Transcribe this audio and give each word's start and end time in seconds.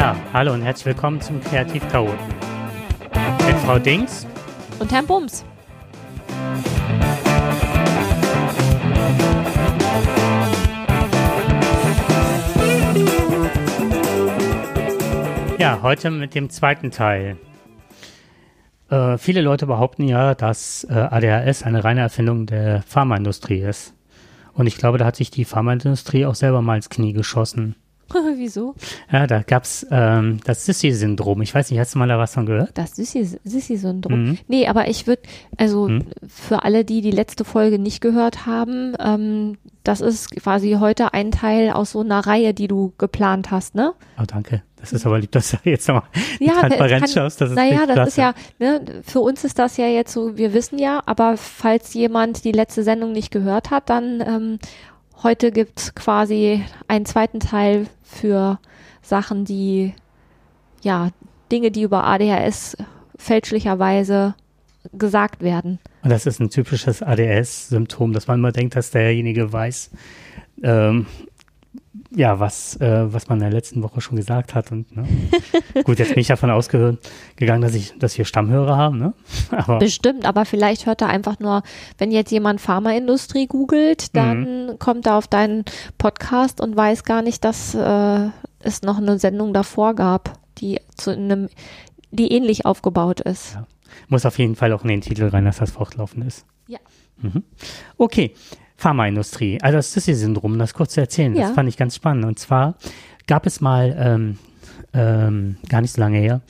Ja, 0.00 0.16
hallo 0.32 0.54
und 0.54 0.62
herzlich 0.62 0.86
willkommen 0.86 1.20
zum 1.20 1.42
Kreativchaoten. 1.42 2.16
Mit 3.46 3.56
Frau 3.56 3.78
Dings 3.78 4.26
Und 4.78 4.90
Herrn 4.90 5.06
Bums. 5.06 5.44
Ja, 15.58 15.82
heute 15.82 16.10
mit 16.10 16.34
dem 16.34 16.48
zweiten 16.48 16.90
Teil. 16.90 17.36
Äh, 18.88 19.18
viele 19.18 19.42
Leute 19.42 19.66
behaupten 19.66 20.08
ja, 20.08 20.34
dass 20.34 20.84
äh, 20.84 20.94
ADHS 20.94 21.62
eine 21.62 21.84
reine 21.84 22.00
Erfindung 22.00 22.46
der 22.46 22.80
Pharmaindustrie 22.86 23.60
ist. 23.60 23.92
Und 24.54 24.66
ich 24.66 24.78
glaube, 24.78 24.96
da 24.96 25.04
hat 25.04 25.16
sich 25.16 25.30
die 25.30 25.44
Pharmaindustrie 25.44 26.24
auch 26.24 26.34
selber 26.34 26.62
mal 26.62 26.76
ins 26.76 26.88
Knie 26.88 27.12
geschossen. 27.12 27.76
Wieso? 28.36 28.74
Ja, 29.12 29.26
da 29.26 29.42
gab's 29.42 29.86
ähm, 29.90 30.40
das 30.44 30.64
Sissy-Syndrom. 30.66 31.40
Ich 31.42 31.54
weiß 31.54 31.70
nicht, 31.70 31.78
hast 31.80 31.94
du 31.94 31.98
mal 31.98 32.08
da 32.08 32.18
was 32.18 32.34
von 32.34 32.46
gehört? 32.46 32.70
Das 32.76 32.94
Sissi-Syndrom. 32.96 34.24
Mhm. 34.30 34.38
Nee, 34.48 34.66
aber 34.68 34.88
ich 34.88 35.06
würde, 35.06 35.22
also 35.56 35.88
Mhm. 35.88 36.04
für 36.26 36.64
alle, 36.64 36.84
die 36.84 37.00
die 37.00 37.10
letzte 37.10 37.44
Folge 37.44 37.78
nicht 37.78 38.00
gehört 38.00 38.46
haben, 38.46 38.94
ähm, 38.98 39.58
das 39.84 40.00
ist 40.00 40.30
quasi 40.32 40.76
heute 40.78 41.14
ein 41.14 41.30
Teil 41.30 41.70
aus 41.70 41.92
so 41.92 42.00
einer 42.00 42.20
Reihe, 42.26 42.52
die 42.54 42.68
du 42.68 42.92
geplant 42.98 43.50
hast, 43.50 43.74
ne? 43.74 43.92
Oh, 44.20 44.24
danke. 44.26 44.62
Das 44.76 44.92
ist 44.92 45.04
aber 45.06 45.18
lieb, 45.18 45.32
dass 45.32 45.50
du 45.50 45.56
jetzt 45.64 45.88
nochmal 45.88 46.04
Ja, 46.38 46.52
Transparenz 46.54 46.92
es 47.10 47.14
kann- 47.14 47.22
schaust. 47.24 47.40
Das 47.40 47.50
ist 47.50 47.56
Naja, 47.56 47.86
das 47.86 48.08
ist 48.08 48.16
ja, 48.16 48.34
ne, 48.58 48.80
für 49.02 49.20
uns 49.20 49.44
ist 49.44 49.58
das 49.58 49.76
ja 49.76 49.86
jetzt 49.86 50.12
so, 50.12 50.36
wir 50.36 50.52
wissen 50.54 50.78
ja, 50.78 51.02
aber 51.06 51.36
falls 51.36 51.92
jemand 51.94 52.44
die 52.44 52.52
letzte 52.52 52.82
Sendung 52.82 53.12
nicht 53.12 53.30
gehört 53.30 53.70
hat, 53.70 53.88
dann 53.90 54.22
ähm, 54.26 54.58
heute 55.22 55.52
gibt's 55.52 55.94
quasi 55.94 56.64
einen 56.88 57.04
zweiten 57.04 57.40
Teil 57.40 57.86
für 58.02 58.58
Sachen, 59.02 59.44
die, 59.44 59.94
ja, 60.82 61.10
Dinge, 61.50 61.70
die 61.70 61.82
über 61.82 62.04
ADHS 62.04 62.76
fälschlicherweise 63.16 64.34
gesagt 64.92 65.42
werden. 65.42 65.78
Und 66.02 66.10
das 66.10 66.26
ist 66.26 66.40
ein 66.40 66.50
typisches 66.50 67.02
ADS-Symptom, 67.02 68.12
dass 68.12 68.26
man 68.26 68.38
immer 68.38 68.52
denkt, 68.52 68.76
dass 68.76 68.90
derjenige 68.90 69.52
weiß, 69.52 69.90
ähm, 70.62 71.06
ja, 72.14 72.40
was, 72.40 72.76
äh, 72.80 73.12
was 73.12 73.28
man 73.28 73.38
in 73.38 73.44
der 73.44 73.52
letzten 73.52 73.82
Woche 73.82 74.00
schon 74.00 74.16
gesagt 74.16 74.54
hat. 74.54 74.72
Und, 74.72 74.94
ne? 74.96 75.06
Gut, 75.84 75.98
jetzt 75.98 76.10
bin 76.10 76.20
ich 76.20 76.26
davon 76.26 76.50
ausgegangen, 76.50 77.60
dass 77.60 77.74
ich, 77.74 77.96
dass 77.98 78.18
wir 78.18 78.24
Stammhörer 78.24 78.76
haben, 78.76 78.98
ne? 78.98 79.14
Aber 79.50 79.78
Bestimmt, 79.78 80.26
aber 80.26 80.44
vielleicht 80.44 80.86
hört 80.86 81.02
er 81.02 81.08
einfach 81.08 81.38
nur, 81.38 81.62
wenn 81.98 82.10
jetzt 82.10 82.30
jemand 82.30 82.60
Pharmaindustrie 82.60 83.46
googelt, 83.46 84.14
dann 84.16 84.76
kommt 84.78 85.06
er 85.06 85.16
auf 85.16 85.28
deinen 85.28 85.64
Podcast 85.98 86.60
und 86.60 86.76
weiß 86.76 87.04
gar 87.04 87.22
nicht, 87.22 87.44
dass 87.44 87.74
äh, 87.74 88.28
es 88.60 88.82
noch 88.82 88.98
eine 88.98 89.18
Sendung 89.18 89.54
davor 89.54 89.94
gab, 89.94 90.38
die 90.58 90.80
zu 90.96 91.10
einem, 91.12 91.48
die 92.10 92.32
ähnlich 92.32 92.66
aufgebaut 92.66 93.20
ist. 93.20 93.54
Ja. 93.54 93.66
muss 94.08 94.26
auf 94.26 94.38
jeden 94.38 94.56
Fall 94.56 94.72
auch 94.72 94.82
in 94.82 94.88
den 94.88 95.00
Titel 95.00 95.28
rein, 95.28 95.44
dass 95.44 95.58
das 95.58 95.70
fortlaufend 95.70 96.26
ist. 96.26 96.44
Ja. 96.66 96.78
Mhm. 97.18 97.44
Okay, 97.96 98.34
Pharmaindustrie. 98.80 99.60
Also 99.60 99.76
das 99.76 99.92
Sissy-Syndrom, 99.92 100.58
das 100.58 100.72
kurz 100.74 100.94
zu 100.94 101.00
erzählen, 101.00 101.34
Ja. 101.34 101.42
das 101.48 101.50
fand 101.52 101.68
ich 101.68 101.76
ganz 101.76 101.94
spannend. 101.96 102.24
Und 102.24 102.38
zwar 102.38 102.76
gab 103.26 103.46
es 103.46 103.60
mal, 103.60 103.94
ähm, 103.98 104.38
ähm, 104.94 105.56
gar 105.68 105.82
nicht 105.82 105.92
so 105.92 106.00
lange 106.00 106.18
her, 106.18 106.40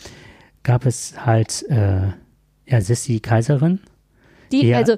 gab 0.62 0.86
es 0.86 1.14
halt, 1.26 1.64
äh, 1.68 2.02
ja, 2.66 2.80
Sissy 2.80 3.18
Kaiserin. 3.20 3.80
Die, 4.52 4.66
Ja. 4.68 4.78
also 4.78 4.96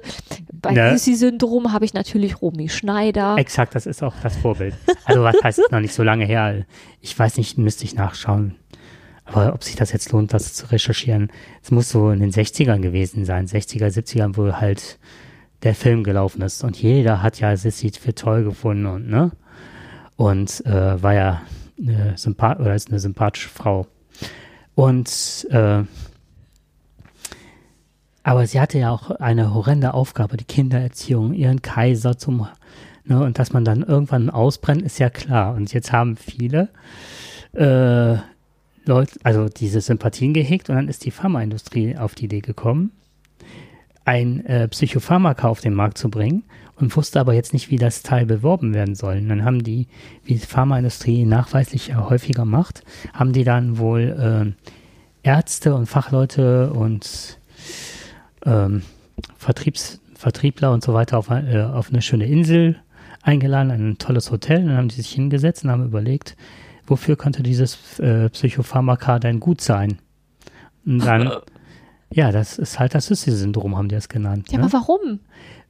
bei 0.53 0.71
Ne. 0.73 0.91
Sissi-Syndrom 0.97 1.73
habe 1.73 1.85
ich 1.85 1.93
natürlich 1.95 2.41
Romy 2.41 2.69
Schneider. 2.69 3.35
Exakt, 3.37 3.73
das 3.75 3.85
ist 3.87 4.03
auch 4.03 4.13
das 4.21 4.37
Vorbild. 4.37 4.75
Also 5.05 5.23
was 5.23 5.35
heißt 5.43 5.61
noch 5.71 5.79
nicht 5.79 5.93
so 5.93 6.03
lange 6.03 6.25
her? 6.25 6.65
Ich 7.01 7.17
weiß 7.17 7.37
nicht, 7.37 7.57
müsste 7.57 7.83
ich 7.83 7.95
nachschauen. 7.95 8.55
Aber 9.25 9.53
ob 9.53 9.63
sich 9.63 9.75
das 9.75 9.91
jetzt 9.91 10.11
lohnt, 10.11 10.33
das 10.33 10.53
zu 10.53 10.69
recherchieren, 10.71 11.31
es 11.63 11.71
muss 11.71 11.89
so 11.89 12.11
in 12.11 12.19
den 12.19 12.31
60ern 12.31 12.81
gewesen 12.81 13.25
sein, 13.25 13.47
60er, 13.47 13.87
70ern, 13.89 14.35
wo 14.37 14.53
halt 14.53 14.99
der 15.63 15.75
Film 15.75 16.03
gelaufen 16.03 16.41
ist. 16.41 16.63
Und 16.63 16.81
jeder 16.81 17.21
hat 17.21 17.39
ja 17.39 17.55
Sissy 17.55 17.91
für 17.91 18.13
toll 18.13 18.43
gefunden 18.43 18.85
und, 18.85 19.09
ne? 19.09 19.31
Und 20.15 20.65
äh, 20.65 21.01
war 21.01 21.13
ja 21.13 21.41
eine 21.79 22.17
Sympath 22.17 22.59
oder 22.59 22.75
ist 22.75 22.89
eine 22.89 22.99
sympathische 22.99 23.49
Frau. 23.49 23.87
Und 24.75 25.47
äh, 25.49 25.83
aber 28.23 28.47
sie 28.47 28.59
hatte 28.59 28.79
ja 28.79 28.89
auch 28.89 29.11
eine 29.11 29.53
horrende 29.53 29.93
Aufgabe, 29.93 30.37
die 30.37 30.45
Kindererziehung, 30.45 31.33
ihren 31.33 31.61
Kaiser 31.61 32.17
zum, 32.17 32.47
ne, 33.03 33.21
und 33.21 33.37
dass 33.37 33.51
man 33.51 33.65
dann 33.65 33.83
irgendwann 33.83 34.29
ausbrennt, 34.29 34.81
ist 34.81 34.97
ja 34.97 35.09
klar. 35.09 35.53
Und 35.55 35.73
jetzt 35.73 35.91
haben 35.91 36.15
viele 36.15 36.69
äh, 37.51 38.15
Leute, 38.85 39.19
also 39.23 39.49
diese 39.49 39.81
Sympathien 39.81 40.33
gehegt 40.33 40.69
und 40.69 40.75
dann 40.77 40.87
ist 40.87 41.03
die 41.03 41.11
Pharmaindustrie 41.11 41.97
auf 41.97 42.15
die 42.15 42.25
Idee 42.25 42.39
gekommen, 42.39 42.91
ein 44.05 44.45
äh, 44.45 44.67
Psychopharmaka 44.67 45.47
auf 45.47 45.61
den 45.61 45.73
Markt 45.73 45.97
zu 45.97 46.09
bringen 46.09 46.43
und 46.75 46.95
wusste 46.95 47.19
aber 47.19 47.33
jetzt 47.33 47.53
nicht, 47.53 47.69
wie 47.69 47.77
das 47.77 48.03
Teil 48.03 48.25
beworben 48.25 48.73
werden 48.73 48.95
soll. 48.95 49.17
Und 49.17 49.29
dann 49.29 49.45
haben 49.45 49.63
die, 49.63 49.87
wie 50.23 50.33
die 50.33 50.39
Pharmaindustrie 50.39 51.25
nachweislich 51.25 51.87
ja 51.87 52.09
häufiger 52.09 52.45
macht, 52.45 52.83
haben 53.13 53.33
die 53.33 53.43
dann 53.43 53.77
wohl 53.77 54.55
äh, 55.25 55.27
Ärzte 55.27 55.73
und 55.75 55.85
Fachleute 55.85 56.73
und 56.73 57.39
ähm, 58.45 58.81
Vertriebs, 59.37 60.01
Vertriebler 60.15 60.71
und 60.71 60.83
so 60.83 60.93
weiter 60.93 61.17
auf, 61.17 61.29
äh, 61.29 61.61
auf 61.61 61.89
eine 61.89 62.01
schöne 62.01 62.25
Insel 62.25 62.77
eingeladen, 63.21 63.71
ein 63.71 63.97
tolles 63.97 64.31
Hotel. 64.31 64.61
Und 64.61 64.67
dann 64.67 64.77
haben 64.77 64.89
die 64.89 64.95
sich 64.95 65.11
hingesetzt 65.11 65.63
und 65.63 65.71
haben 65.71 65.85
überlegt, 65.85 66.35
wofür 66.85 67.15
könnte 67.15 67.43
dieses 67.43 67.99
äh, 67.99 68.29
Psychopharmaka 68.29 69.19
denn 69.19 69.39
gut 69.39 69.61
sein? 69.61 69.99
Und 70.85 70.99
dann, 71.05 71.31
ja, 72.13 72.31
das 72.31 72.57
ist 72.57 72.79
halt 72.79 72.95
das 72.95 73.07
Sissy-Syndrom, 73.07 73.75
haben 73.77 73.89
die 73.89 73.95
das 73.95 74.09
genannt. 74.09 74.51
ja, 74.51 74.57
ne? 74.59 74.63
aber 74.65 74.73
warum? 74.73 75.19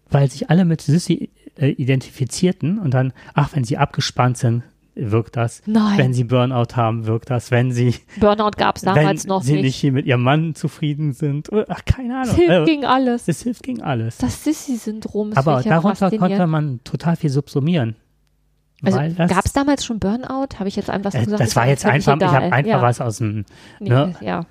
Weil 0.09 0.30
sich 0.30 0.50
alle 0.50 0.66
mit 0.66 0.81
Sissy 0.81 1.30
äh, 1.58 1.70
identifizierten 1.70 2.80
und 2.80 2.94
dann, 2.94 3.14
ach, 3.34 3.50
wenn 3.54 3.64
sie 3.64 3.78
abgespannt 3.78 4.38
sind, 4.38 4.64
wirkt 4.96 5.36
das. 5.38 5.64
Nein. 5.66 5.98
Wenn 5.98 6.14
sie 6.14 6.24
Burnout 6.24 6.76
haben, 6.76 7.08
wirkt 7.08 7.31
das. 7.31 7.50
Wenn 7.50 7.72
sie, 7.72 7.96
Burnout 8.20 8.52
gab 8.58 8.76
es 8.76 8.84
damals 8.84 9.24
wenn 9.24 9.30
noch 9.30 9.42
sie 9.42 9.54
nicht. 9.54 9.64
nicht 9.64 9.76
hier 9.78 9.92
mit 9.92 10.06
ihrem 10.06 10.22
Mann 10.22 10.54
zufrieden 10.54 11.14
sind. 11.14 11.50
Ach, 11.68 11.84
keine 11.86 12.18
Ahnung. 12.22 12.30
Es 12.30 12.36
hilft 12.36 12.52
Äh, 12.52 12.66
gegen 12.66 12.86
alles. 12.86 13.28
es 13.28 13.42
hilft 13.42 13.64
gegen 13.64 13.81
alles. 13.81 14.18
Das 14.18 14.44
Sissi-Syndrom 14.44 15.30
ist 15.31 15.38
Aber 15.38 15.62
darunter 15.64 16.12
konnte 16.18 16.46
man 16.46 16.80
total 16.84 17.16
viel 17.16 17.31
subsumieren. 17.31 17.96
Also 18.83 18.99
gab 19.33 19.45
es 19.45 19.53
damals 19.53 19.85
schon 19.85 19.99
Burnout? 19.99 20.59
Habe 20.59 20.67
ich 20.67 20.75
jetzt 20.75 20.89
einfach 20.89 21.11
so 21.11 21.17
äh, 21.17 21.25
gesagt? 21.25 21.41
das 21.41 21.55
war 21.55 21.67
jetzt 21.67 21.85
einfach, 21.85 22.17
ich 22.17 22.27
habe 22.27 22.51
einfach 22.51 22.66
ja. 22.66 22.81
was 22.81 23.01
aus 23.01 23.17
dem 23.17 23.45
Nee, 23.79 23.89
ne, 23.89 24.16
ja. 24.21 24.45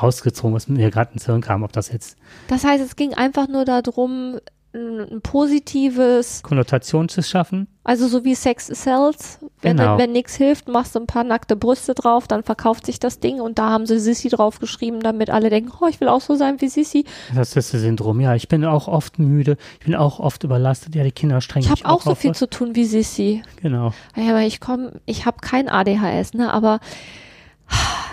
rausgezogen, 0.00 0.54
was 0.54 0.68
mir 0.68 0.90
gerade 0.90 1.14
ins 1.14 1.26
Hirn 1.26 1.40
kam, 1.40 1.62
ob 1.62 1.72
das 1.72 1.90
jetzt 1.90 2.16
Das 2.48 2.64
heißt, 2.64 2.84
es 2.84 2.96
ging 2.96 3.14
einfach 3.14 3.48
nur 3.48 3.64
darum, 3.64 4.38
ein 4.72 5.00
ein 5.00 5.20
positives, 5.20 6.42
Konnotation 6.44 7.08
zu 7.08 7.22
schaffen. 7.24 7.66
also 7.82 8.06
so 8.06 8.24
wie 8.24 8.36
Sex 8.36 8.66
sells. 8.68 9.40
Wenn, 9.62 9.76
Genau. 9.76 9.98
wenn 9.98 10.12
nichts 10.12 10.36
hilft, 10.36 10.68
machst 10.68 10.94
du 10.94 11.00
ein 11.00 11.06
paar 11.08 11.24
nackte 11.24 11.56
Brüste 11.56 11.92
drauf, 11.94 12.28
dann 12.28 12.44
verkauft 12.44 12.86
sich 12.86 13.00
das 13.00 13.18
Ding 13.18 13.40
und 13.40 13.58
da 13.58 13.70
haben 13.70 13.84
sie 13.86 13.98
Sissy 13.98 14.28
drauf 14.28 14.60
geschrieben, 14.60 15.00
damit 15.00 15.28
alle 15.28 15.50
denken, 15.50 15.72
oh, 15.80 15.86
ich 15.88 16.00
will 16.00 16.06
auch 16.08 16.20
so 16.20 16.36
sein 16.36 16.60
wie 16.60 16.68
Sissy. 16.68 17.04
Das 17.34 17.48
ist 17.56 17.72
das 17.74 17.80
Syndrom. 17.82 18.20
Ja, 18.20 18.34
ich 18.36 18.46
bin 18.48 18.64
auch 18.64 18.86
oft 18.86 19.18
müde, 19.18 19.56
ich 19.80 19.86
bin 19.86 19.96
auch 19.96 20.20
oft 20.20 20.44
überlastet. 20.44 20.94
Ja, 20.94 21.02
die 21.02 21.10
Kinder 21.12 21.40
strengen 21.40 21.64
Ich 21.64 21.70
habe 21.70 21.84
auch 21.92 22.02
so 22.02 22.12
auf. 22.12 22.18
viel 22.18 22.34
zu 22.34 22.48
tun 22.48 22.76
wie 22.76 22.84
Sissy. 22.84 23.42
Genau. 23.60 23.92
Ja, 24.16 24.30
aber 24.30 24.42
ich 24.42 24.60
komme, 24.60 25.00
ich 25.04 25.26
habe 25.26 25.38
kein 25.40 25.68
ADHS, 25.68 26.34
ne, 26.34 26.52
aber 26.52 26.78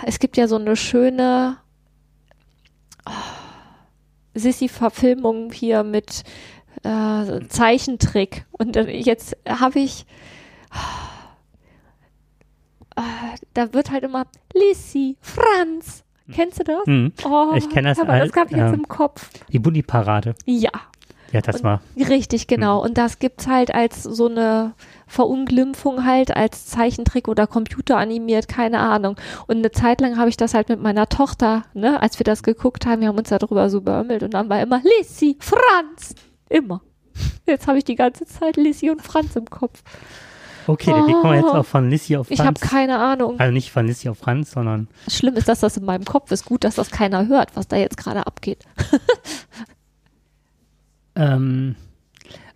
es 0.06 0.18
gibt 0.18 0.36
ja 0.36 0.48
so 0.48 0.56
eine 0.56 0.74
schöne 0.74 1.56
Sissy-Verfilmung 4.38 5.52
hier 5.52 5.82
mit 5.84 6.22
äh, 6.84 7.40
Zeichentrick. 7.48 8.46
Und 8.52 8.76
jetzt 8.76 9.36
habe 9.48 9.80
ich, 9.80 10.06
äh, 12.96 13.00
da 13.54 13.72
wird 13.72 13.90
halt 13.90 14.04
immer 14.04 14.26
Lissy, 14.54 15.16
Franz. 15.20 16.04
Kennst 16.30 16.58
du 16.60 16.64
das? 16.64 16.86
Mhm. 16.86 17.12
Oh, 17.24 17.54
Ich 17.56 17.68
kenn 17.70 17.84
das 17.84 17.98
aber 17.98 18.12
als, 18.12 18.24
das 18.24 18.32
gab 18.32 18.50
jetzt 18.50 18.60
ähm, 18.60 18.74
im 18.74 18.88
Kopf. 18.88 19.30
Die 19.50 19.58
Bulli-Parade. 19.58 20.34
Ja. 20.44 20.70
Ja, 21.32 21.40
das 21.40 21.62
war. 21.62 21.80
Richtig, 21.96 22.46
genau. 22.46 22.82
Und 22.82 22.96
das 22.98 23.18
gibt's 23.18 23.46
halt 23.46 23.74
als 23.74 24.02
so 24.02 24.28
eine 24.28 24.74
Verunglimpfung 25.08 26.04
halt, 26.04 26.36
als 26.36 26.66
Zeichentrick 26.66 27.26
oder 27.26 27.46
computeranimiert, 27.46 28.46
keine 28.46 28.80
Ahnung. 28.80 29.16
Und 29.46 29.58
eine 29.58 29.72
Zeit 29.72 30.00
lang 30.00 30.18
habe 30.18 30.28
ich 30.28 30.36
das 30.36 30.54
halt 30.54 30.68
mit 30.68 30.80
meiner 30.80 31.08
Tochter, 31.08 31.64
ne, 31.74 32.00
als 32.00 32.18
wir 32.20 32.24
das 32.24 32.42
geguckt 32.42 32.86
haben, 32.86 33.00
wir 33.00 33.08
haben 33.08 33.18
uns 33.18 33.30
darüber 33.30 33.68
so 33.70 33.80
beömmelt 33.80 34.22
und 34.22 34.34
dann 34.34 34.48
war 34.48 34.62
immer 34.62 34.80
Lissy, 34.98 35.36
Franz. 35.40 36.14
Immer. 36.48 36.82
Jetzt 37.46 37.66
habe 37.66 37.78
ich 37.78 37.84
die 37.84 37.96
ganze 37.96 38.26
Zeit 38.26 38.56
Lissy 38.56 38.90
und 38.90 39.02
Franz 39.02 39.34
im 39.34 39.46
Kopf. 39.46 39.82
Okay, 40.66 40.92
kommen 40.92 41.22
wir 41.22 41.36
jetzt 41.36 41.46
auch 41.46 41.64
von 41.64 41.88
Lissy 41.88 42.16
auf 42.16 42.26
Franz? 42.26 42.40
Ich 42.40 42.46
habe 42.46 42.60
keine 42.60 42.98
Ahnung. 42.98 43.40
also 43.40 43.52
nicht 43.52 43.72
von 43.72 43.86
Lissy 43.86 44.10
auf 44.10 44.18
Franz, 44.18 44.50
sondern 44.50 44.88
Schlimm 45.08 45.34
ist, 45.34 45.48
dass 45.48 45.60
das 45.60 45.78
in 45.78 45.86
meinem 45.86 46.04
Kopf 46.04 46.30
ist. 46.30 46.44
Gut, 46.44 46.62
dass 46.62 46.74
das 46.74 46.90
keiner 46.90 47.26
hört, 47.26 47.56
was 47.56 47.68
da 47.68 47.76
jetzt 47.76 47.96
gerade 47.96 48.26
abgeht. 48.26 48.66
ähm, 51.16 51.74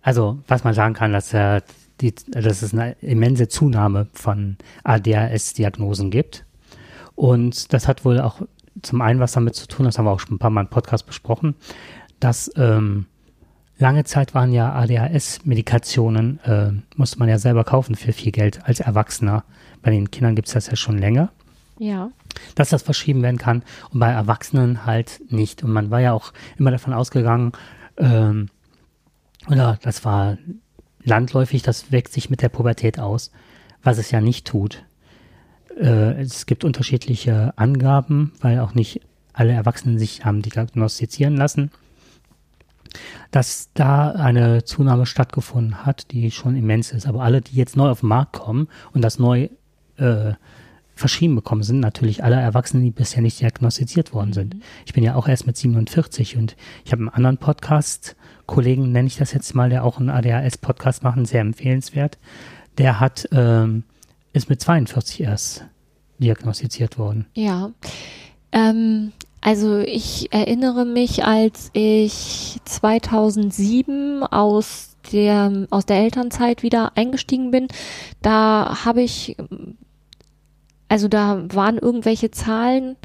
also 0.03 0.37
was 0.47 0.63
man 0.63 0.75
sagen 0.75 0.93
kann, 0.93 1.11
dass 1.11 1.33
äh, 1.33 1.61
die, 2.03 2.13
dass 2.31 2.61
es 2.61 2.73
eine 2.73 2.93
immense 3.01 3.47
Zunahme 3.47 4.07
von 4.13 4.57
ADHS-Diagnosen 4.83 6.11
gibt. 6.11 6.45
Und 7.15 7.73
das 7.73 7.87
hat 7.87 8.05
wohl 8.05 8.19
auch 8.19 8.41
zum 8.81 9.01
einen 9.01 9.19
was 9.19 9.33
damit 9.33 9.55
zu 9.55 9.67
tun, 9.67 9.85
das 9.85 9.97
haben 9.97 10.05
wir 10.05 10.11
auch 10.11 10.19
schon 10.19 10.35
ein 10.35 10.39
paar 10.39 10.49
Mal 10.49 10.61
im 10.61 10.67
Podcast 10.67 11.05
besprochen, 11.05 11.55
dass 12.19 12.51
ähm, 12.55 13.05
lange 13.77 14.03
Zeit 14.03 14.33
waren 14.33 14.51
ja 14.51 14.73
ADHS-Medikationen, 14.73 16.39
äh, 16.43 16.71
musste 16.95 17.19
man 17.19 17.29
ja 17.29 17.37
selber 17.37 17.63
kaufen 17.63 17.95
für 17.95 18.13
viel 18.13 18.31
Geld 18.31 18.65
als 18.65 18.79
Erwachsener. 18.79 19.43
Bei 19.81 19.91
den 19.91 20.09
Kindern 20.11 20.35
gibt 20.35 20.47
es 20.47 20.53
das 20.53 20.67
ja 20.67 20.75
schon 20.75 20.97
länger. 20.97 21.29
Ja. 21.77 22.09
Dass 22.55 22.69
das 22.69 22.81
verschrieben 22.81 23.21
werden 23.21 23.37
kann 23.37 23.63
und 23.91 23.99
bei 23.99 24.09
Erwachsenen 24.09 24.85
halt 24.85 25.21
nicht. 25.29 25.63
Und 25.63 25.71
man 25.71 25.91
war 25.91 26.01
ja 26.01 26.13
auch 26.13 26.33
immer 26.57 26.71
davon 26.71 26.93
ausgegangen, 26.93 27.51
ähm, 27.97 28.49
oder 29.47 29.77
das 29.81 30.05
war 30.05 30.37
landläufig, 31.03 31.61
das 31.61 31.91
wirkt 31.91 32.13
sich 32.13 32.29
mit 32.29 32.41
der 32.41 32.49
Pubertät 32.49 32.99
aus, 32.99 33.31
was 33.81 33.97
es 33.97 34.11
ja 34.11 34.21
nicht 34.21 34.47
tut. 34.47 34.83
Äh, 35.79 36.21
es 36.21 36.45
gibt 36.45 36.63
unterschiedliche 36.63 37.53
Angaben, 37.57 38.33
weil 38.41 38.59
auch 38.59 38.73
nicht 38.73 39.01
alle 39.33 39.53
Erwachsenen 39.53 39.97
sich 39.99 40.25
haben 40.25 40.41
diagnostizieren 40.41 41.35
lassen, 41.35 41.71
dass 43.31 43.69
da 43.73 44.11
eine 44.11 44.63
Zunahme 44.63 45.05
stattgefunden 45.05 45.85
hat, 45.85 46.11
die 46.11 46.29
schon 46.31 46.55
immens 46.55 46.91
ist. 46.91 47.07
Aber 47.07 47.23
alle, 47.23 47.41
die 47.41 47.55
jetzt 47.55 47.75
neu 47.75 47.89
auf 47.89 48.01
den 48.01 48.09
Markt 48.09 48.33
kommen 48.33 48.67
und 48.93 49.01
das 49.01 49.17
neu 49.17 49.49
äh, 49.97 50.33
verschrieben 50.95 51.35
bekommen, 51.35 51.63
sind 51.63 51.79
natürlich 51.79 52.23
alle 52.23 52.35
Erwachsenen, 52.35 52.83
die 52.83 52.91
bisher 52.91 53.21
nicht 53.21 53.41
diagnostiziert 53.41 54.13
worden 54.13 54.33
sind. 54.33 54.55
Mhm. 54.55 54.61
Ich 54.85 54.93
bin 54.93 55.03
ja 55.03 55.15
auch 55.15 55.27
erst 55.27 55.47
mit 55.47 55.57
47 55.57 56.37
und 56.37 56.55
ich 56.85 56.91
habe 56.91 57.01
einen 57.01 57.09
anderen 57.09 57.37
Podcast, 57.37 58.15
Kollegen 58.45 58.91
nenne 58.91 59.07
ich 59.07 59.17
das 59.17 59.31
jetzt 59.33 59.55
mal, 59.55 59.69
der 59.69 59.83
auch 59.83 59.99
einen 59.99 60.09
ADHS-Podcast 60.09 61.03
macht, 61.03 61.25
sehr 61.27 61.41
empfehlenswert. 61.41 62.17
Der 62.77 62.99
hat 62.99 63.27
ähm, 63.31 63.83
ist 64.33 64.49
mit 64.49 64.59
42 64.59 65.21
erst 65.21 65.65
diagnostiziert 66.17 66.97
worden. 66.97 67.27
Ja. 67.35 67.71
Ähm, 68.51 69.11
also 69.41 69.79
ich 69.79 70.33
erinnere 70.33 70.85
mich, 70.85 71.23
als 71.23 71.69
ich 71.73 72.57
2007 72.65 74.23
aus 74.23 74.95
der, 75.11 75.67
aus 75.69 75.85
der 75.85 75.97
Elternzeit 75.97 76.63
wieder 76.63 76.93
eingestiegen 76.95 77.51
bin, 77.51 77.67
da 78.21 78.85
habe 78.85 79.01
ich, 79.01 79.35
also 80.93 81.07
da 81.07 81.43
waren 81.49 81.79
irgendwelche 81.79 82.29
Zahlen, 82.29 82.97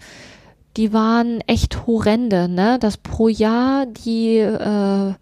die 0.76 0.92
waren 0.92 1.40
echt 1.46 1.86
horrende, 1.86 2.46
ne? 2.46 2.78
Dass 2.78 2.98
pro 2.98 3.28
Jahr 3.28 3.86
die 3.86 4.36
äh, 4.36 5.14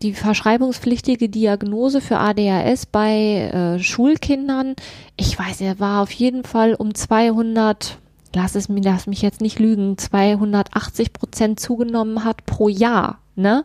die 0.00 0.14
verschreibungspflichtige 0.14 1.28
Diagnose 1.28 2.00
für 2.00 2.16
ADHS 2.16 2.86
bei 2.86 3.50
äh, 3.52 3.78
Schulkindern, 3.80 4.76
ich 5.18 5.38
weiß, 5.38 5.60
er 5.60 5.78
war 5.78 6.00
auf 6.00 6.10
jeden 6.10 6.44
Fall 6.44 6.72
um 6.72 6.94
200, 6.94 7.98
lass 8.34 8.54
es 8.54 8.70
mir, 8.70 8.80
lass 8.80 9.06
mich 9.06 9.20
jetzt 9.20 9.42
nicht 9.42 9.58
lügen, 9.58 9.98
280 9.98 11.12
Prozent 11.12 11.60
zugenommen 11.60 12.24
hat 12.24 12.46
pro 12.46 12.70
Jahr. 12.70 13.18
Ne? 13.36 13.62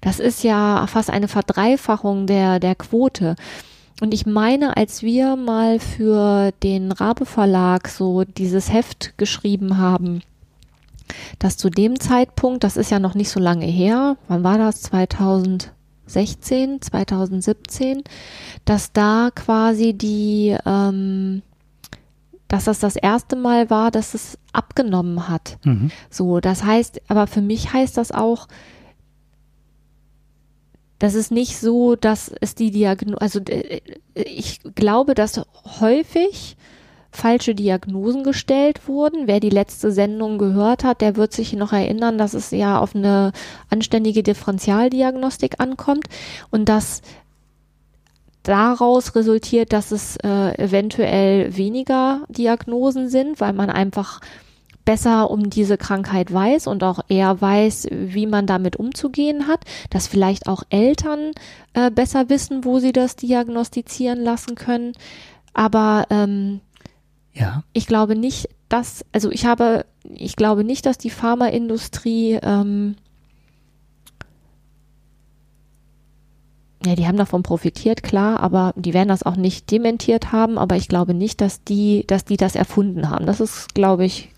Das 0.00 0.18
ist 0.18 0.42
ja 0.42 0.84
fast 0.88 1.10
eine 1.10 1.28
Verdreifachung 1.28 2.26
der, 2.26 2.58
der 2.58 2.74
Quote. 2.74 3.36
Und 4.00 4.12
ich 4.12 4.26
meine, 4.26 4.76
als 4.76 5.02
wir 5.02 5.36
mal 5.36 5.80
für 5.80 6.52
den 6.62 6.92
Rabe 6.92 7.24
Verlag 7.24 7.88
so 7.88 8.24
dieses 8.24 8.72
Heft 8.72 9.16
geschrieben 9.16 9.78
haben, 9.78 10.20
dass 11.38 11.56
zu 11.56 11.70
dem 11.70 11.98
Zeitpunkt, 11.98 12.64
das 12.64 12.76
ist 12.76 12.90
ja 12.90 12.98
noch 12.98 13.14
nicht 13.14 13.30
so 13.30 13.40
lange 13.40 13.66
her, 13.66 14.16
wann 14.28 14.44
war 14.44 14.58
das? 14.58 14.82
2016, 14.82 16.82
2017, 16.82 18.02
dass 18.64 18.92
da 18.92 19.30
quasi 19.34 19.94
die, 19.94 20.56
ähm, 20.66 21.42
dass 22.48 22.64
das 22.64 22.80
das 22.80 22.96
erste 22.96 23.34
Mal 23.34 23.70
war, 23.70 23.90
dass 23.90 24.12
es 24.12 24.38
abgenommen 24.52 25.28
hat. 25.28 25.58
Mhm. 25.64 25.90
So, 26.10 26.40
das 26.40 26.64
heißt, 26.64 27.00
aber 27.08 27.26
für 27.26 27.40
mich 27.40 27.72
heißt 27.72 27.96
das 27.96 28.12
auch, 28.12 28.46
das 30.98 31.14
ist 31.14 31.30
nicht 31.30 31.58
so, 31.58 31.96
dass 31.96 32.32
es 32.40 32.54
die 32.54 32.70
Diagnose, 32.70 33.20
also 33.20 33.40
äh, 33.40 33.80
ich 34.14 34.60
glaube, 34.74 35.14
dass 35.14 35.40
häufig 35.80 36.56
falsche 37.10 37.54
Diagnosen 37.54 38.22
gestellt 38.22 38.86
wurden. 38.88 39.26
Wer 39.26 39.40
die 39.40 39.50
letzte 39.50 39.90
Sendung 39.90 40.38
gehört 40.38 40.84
hat, 40.84 41.00
der 41.00 41.16
wird 41.16 41.32
sich 41.32 41.54
noch 41.54 41.72
erinnern, 41.72 42.18
dass 42.18 42.34
es 42.34 42.50
ja 42.50 42.78
auf 42.78 42.94
eine 42.94 43.32
anständige 43.70 44.22
Differentialdiagnostik 44.22 45.58
ankommt 45.58 46.06
und 46.50 46.68
dass 46.68 47.00
daraus 48.42 49.16
resultiert, 49.16 49.72
dass 49.72 49.90
es 49.90 50.16
äh, 50.18 50.62
eventuell 50.62 51.56
weniger 51.56 52.20
Diagnosen 52.28 53.08
sind, 53.08 53.40
weil 53.40 53.52
man 53.52 53.70
einfach 53.70 54.20
besser 54.86 55.30
um 55.30 55.50
diese 55.50 55.76
Krankheit 55.76 56.32
weiß 56.32 56.66
und 56.66 56.82
auch 56.82 57.00
eher 57.08 57.38
weiß, 57.38 57.88
wie 57.90 58.26
man 58.26 58.46
damit 58.46 58.76
umzugehen 58.76 59.46
hat, 59.46 59.60
dass 59.90 60.06
vielleicht 60.06 60.46
auch 60.46 60.62
Eltern 60.70 61.32
äh, 61.74 61.90
besser 61.90 62.30
wissen, 62.30 62.64
wo 62.64 62.78
sie 62.78 62.92
das 62.92 63.16
diagnostizieren 63.16 64.22
lassen 64.22 64.54
können. 64.54 64.92
Aber 65.52 66.06
ähm, 66.08 66.60
ja. 67.36 67.62
Ich 67.74 67.86
glaube 67.86 68.16
nicht, 68.16 68.48
dass, 68.70 69.04
also 69.12 69.30
ich 69.30 69.44
habe, 69.44 69.84
ich 70.04 70.36
glaube 70.36 70.64
nicht, 70.64 70.86
dass 70.86 70.96
die 70.96 71.10
Pharmaindustrie, 71.10 72.38
ähm, 72.42 72.96
ja, 76.84 76.94
die 76.94 77.06
haben 77.06 77.18
davon 77.18 77.42
profitiert, 77.42 78.02
klar, 78.02 78.40
aber 78.40 78.72
die 78.76 78.94
werden 78.94 79.08
das 79.08 79.22
auch 79.22 79.36
nicht 79.36 79.70
dementiert 79.70 80.32
haben, 80.32 80.56
aber 80.56 80.76
ich 80.76 80.88
glaube 80.88 81.12
nicht, 81.12 81.40
dass 81.42 81.62
die, 81.62 82.04
dass 82.06 82.24
die 82.24 82.38
das 82.38 82.54
erfunden 82.54 83.10
haben. 83.10 83.26
Das 83.26 83.40
ist, 83.40 83.74
glaube 83.74 84.06
ich, 84.06 84.30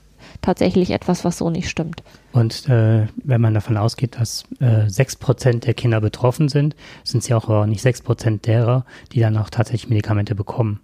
tatsächlich 0.43 0.91
etwas, 0.91 1.25
was 1.25 1.39
so 1.39 1.51
nicht 1.51 1.69
stimmt. 1.69 2.03
Und 2.33 2.69
äh, 2.69 3.07
wenn 3.17 3.41
man 3.41 3.55
davon 3.55 3.77
ausgeht, 3.77 4.17
dass 4.19 4.45
äh, 4.61 4.89
sechs 4.89 5.15
äh, 5.15 5.19
Prozent 5.19 5.67
der 5.67 5.75
Kinder 5.75 6.01
betroffen 6.01 6.49
sind, 6.49 6.77
sind 7.05 7.23
es 7.23 7.29
ja 7.29 7.37
auch 7.37 7.67
nicht 7.67 7.83
sechs 7.83 8.01
Prozent 8.01 8.47
derer, 8.47 8.85
die 9.13 9.21
dann 9.21 9.37
auch 9.37 9.51
tatsächlich 9.51 9.89
Medikamente 9.89 10.35
bekommen. 10.35 10.81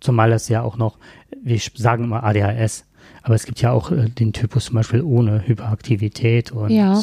Zumal 0.00 0.32
es 0.32 0.48
ja 0.48 0.62
auch 0.62 0.76
noch, 0.76 0.98
wir 1.42 1.58
sagen 1.74 2.04
immer 2.04 2.22
ADHS, 2.22 2.84
aber 3.26 3.34
es 3.34 3.44
gibt 3.44 3.60
ja 3.60 3.72
auch 3.72 3.90
äh, 3.90 4.08
den 4.08 4.32
Typus 4.32 4.66
zum 4.66 4.76
Beispiel 4.76 5.02
ohne 5.02 5.48
Hyperaktivität 5.48 6.52
und 6.52 6.70
ja. 6.70 7.02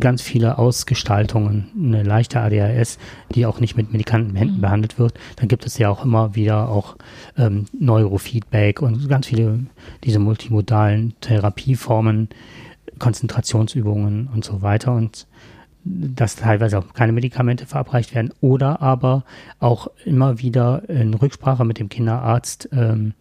ganz 0.00 0.20
viele 0.20 0.58
Ausgestaltungen, 0.58 1.68
eine 1.78 2.02
leichte 2.02 2.40
ADHS, 2.40 2.98
die 3.36 3.46
auch 3.46 3.60
nicht 3.60 3.76
mit 3.76 3.92
Medikamenten 3.92 4.56
mhm. 4.56 4.60
behandelt 4.60 4.98
wird. 4.98 5.14
Dann 5.36 5.46
gibt 5.46 5.64
es 5.64 5.78
ja 5.78 5.90
auch 5.90 6.04
immer 6.04 6.34
wieder 6.34 6.68
auch 6.68 6.96
ähm, 7.36 7.66
Neurofeedback 7.78 8.82
und 8.82 9.08
ganz 9.08 9.28
viele 9.28 9.60
diese 10.02 10.18
multimodalen 10.18 11.14
Therapieformen, 11.20 12.30
Konzentrationsübungen 12.98 14.28
und 14.34 14.44
so 14.44 14.60
weiter. 14.62 14.92
Und 14.92 15.28
dass 15.84 16.34
teilweise 16.34 16.80
auch 16.80 16.94
keine 16.94 17.12
Medikamente 17.12 17.64
verabreicht 17.64 18.12
werden 18.12 18.34
oder 18.40 18.82
aber 18.82 19.22
auch 19.60 19.86
immer 20.04 20.40
wieder 20.40 20.88
in 20.88 21.14
Rücksprache 21.14 21.64
mit 21.64 21.78
dem 21.78 21.88
Kinderarzt 21.88 22.68
ähm, 22.72 23.14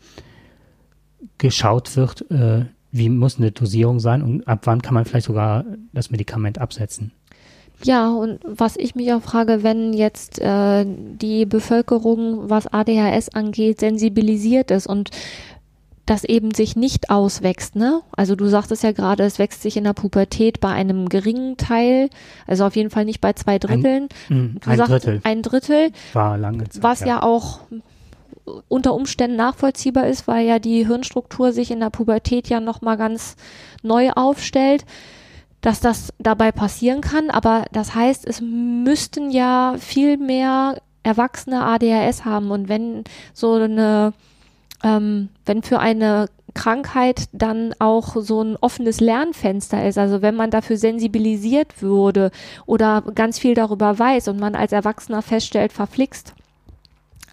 geschaut 1.38 1.96
wird, 1.96 2.30
äh, 2.32 2.66
wie 2.92 3.10
muss 3.10 3.38
eine 3.38 3.52
Dosierung 3.52 4.00
sein 4.00 4.22
und 4.22 4.48
ab 4.48 4.62
wann 4.64 4.82
kann 4.82 4.94
man 4.94 5.06
vielleicht 5.06 5.28
sogar 5.28 5.66
das 5.94 6.10
Medikament 6.10 6.60
absetzen. 6.60 7.12
Ja, 7.84 8.10
und 8.10 8.40
was 8.44 8.76
ich 8.76 8.96
mich 8.96 9.14
auch 9.14 9.22
frage, 9.22 9.62
wenn 9.62 9.94
jetzt 9.94 10.40
äh, 10.40 10.84
die 10.86 11.46
Bevölkerung, 11.46 12.50
was 12.50 12.66
ADHS 12.66 13.30
angeht, 13.30 13.80
sensibilisiert 13.80 14.72
ist 14.72 14.88
und 14.88 15.12
das 16.08 16.24
eben 16.24 16.54
sich 16.54 16.76
nicht 16.76 17.10
auswächst, 17.10 17.76
ne? 17.76 18.02
Also 18.16 18.36
du 18.36 18.48
sagtest 18.48 18.82
ja 18.82 18.94
gerade, 18.94 19.24
es 19.24 19.40
wächst 19.40 19.62
sich 19.62 19.78
in 19.78 19.84
der 19.84 19.94
Pubertät 19.94 20.60
bei 20.62 20.70
einem 20.70 21.10
geringen 21.10 21.58
Teil, 21.58 22.10
also 22.48 22.66
auf 22.66 22.76
jeden 22.76 22.90
Fall 22.90 23.06
nicht 23.06 23.20
bei 23.20 23.34
zwei 23.34 23.60
Dritteln. 23.60 24.08
Ein, 24.30 24.60
ein 24.66 24.80
Drittel. 24.80 25.20
Ein 25.24 25.42
Drittel. 25.42 25.92
War 26.14 26.38
lange 26.38 26.70
Zeit. 26.70 26.82
Was 26.82 27.02
ja. 27.02 27.08
ja 27.08 27.24
auch 27.24 27.60
unter 28.68 28.94
Umständen 28.94 29.38
nachvollziehbar 29.38 30.08
ist, 30.08 30.28
weil 30.28 30.46
ja 30.46 30.60
die 30.60 30.86
Hirnstruktur 30.86 31.52
sich 31.52 31.72
in 31.72 31.80
der 31.80 31.90
Pubertät 31.90 32.48
ja 32.48 32.60
nochmal 32.60 32.98
ganz 32.98 33.36
neu 33.84 34.12
aufstellt, 34.12 34.86
dass 35.62 35.80
das 35.80 36.14
dabei 36.20 36.52
passieren 36.52 37.02
kann. 37.02 37.30
Aber 37.30 37.66
das 37.72 37.96
heißt, 37.96 38.26
es 38.28 38.42
müssten 38.42 39.32
ja 39.32 39.76
viel 39.80 40.18
mehr 40.18 40.82
Erwachsene 41.04 41.64
ADHS 41.64 42.26
haben. 42.26 42.52
Und 42.52 42.70
wenn 42.70 43.04
so 43.34 43.54
eine 43.54 44.14
ähm, 44.84 45.30
wenn 45.46 45.64
für 45.64 45.80
eine 45.80 46.28
Krankheit 46.54 47.30
dann 47.34 47.74
auch 47.80 48.16
so 48.18 48.42
ein 48.42 48.58
offenes 48.58 49.00
Lernfenster 49.00 49.88
ist, 49.88 49.98
also 49.98 50.22
wenn 50.22 50.36
man 50.36 50.50
dafür 50.52 50.78
sensibilisiert 50.78 51.82
würde 51.82 52.32
oder 52.66 53.04
ganz 53.14 53.38
viel 53.40 53.54
darüber 53.54 53.98
weiß 53.98 54.28
und 54.28 54.40
man 54.40 54.56
als 54.56 54.72
Erwachsener 54.72 55.22
feststellt, 55.22 55.72
verflixt, 55.72 56.34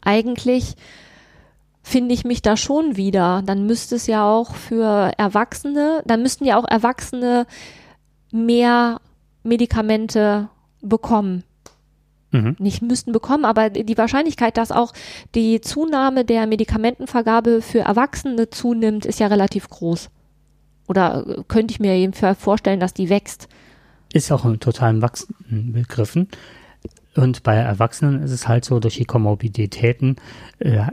eigentlich 0.02 0.74
finde 1.84 2.14
ich 2.14 2.24
mich 2.24 2.42
da 2.42 2.56
schon 2.56 2.96
wieder. 2.96 3.42
Dann 3.44 3.66
müsste 3.66 3.94
es 3.94 4.08
ja 4.08 4.28
auch 4.28 4.54
für 4.54 5.12
Erwachsene, 5.18 6.02
dann 6.06 6.22
müssten 6.22 6.46
ja 6.46 6.58
auch 6.58 6.64
Erwachsene 6.66 7.46
mehr 8.32 9.00
Medikamente 9.44 10.48
bekommen. 10.80 11.44
Mhm. 12.32 12.56
Nicht 12.58 12.82
müssten 12.82 13.12
bekommen, 13.12 13.44
aber 13.44 13.70
die 13.70 13.98
Wahrscheinlichkeit, 13.98 14.56
dass 14.56 14.72
auch 14.72 14.92
die 15.34 15.60
Zunahme 15.60 16.24
der 16.24 16.46
Medikamentenvergabe 16.46 17.60
für 17.60 17.80
Erwachsene 17.80 18.48
zunimmt, 18.50 19.04
ist 19.04 19.20
ja 19.20 19.28
relativ 19.28 19.68
groß. 19.68 20.10
Oder 20.88 21.24
äh, 21.28 21.42
könnte 21.46 21.72
ich 21.72 21.80
mir 21.80 21.92
eben 21.92 22.14
vorstellen, 22.14 22.80
dass 22.80 22.94
die 22.94 23.10
wächst. 23.10 23.48
Ist 24.12 24.32
auch 24.32 24.46
in 24.46 24.58
totalen 24.58 25.02
Wachsen 25.02 25.34
begriffen. 25.72 26.28
Und 27.14 27.42
bei 27.42 27.56
Erwachsenen 27.56 28.22
ist 28.22 28.32
es 28.32 28.48
halt 28.48 28.64
so, 28.64 28.80
durch 28.80 28.96
die 28.96 29.04
Komorbiditäten, 29.04 30.16
äh, 30.58 30.86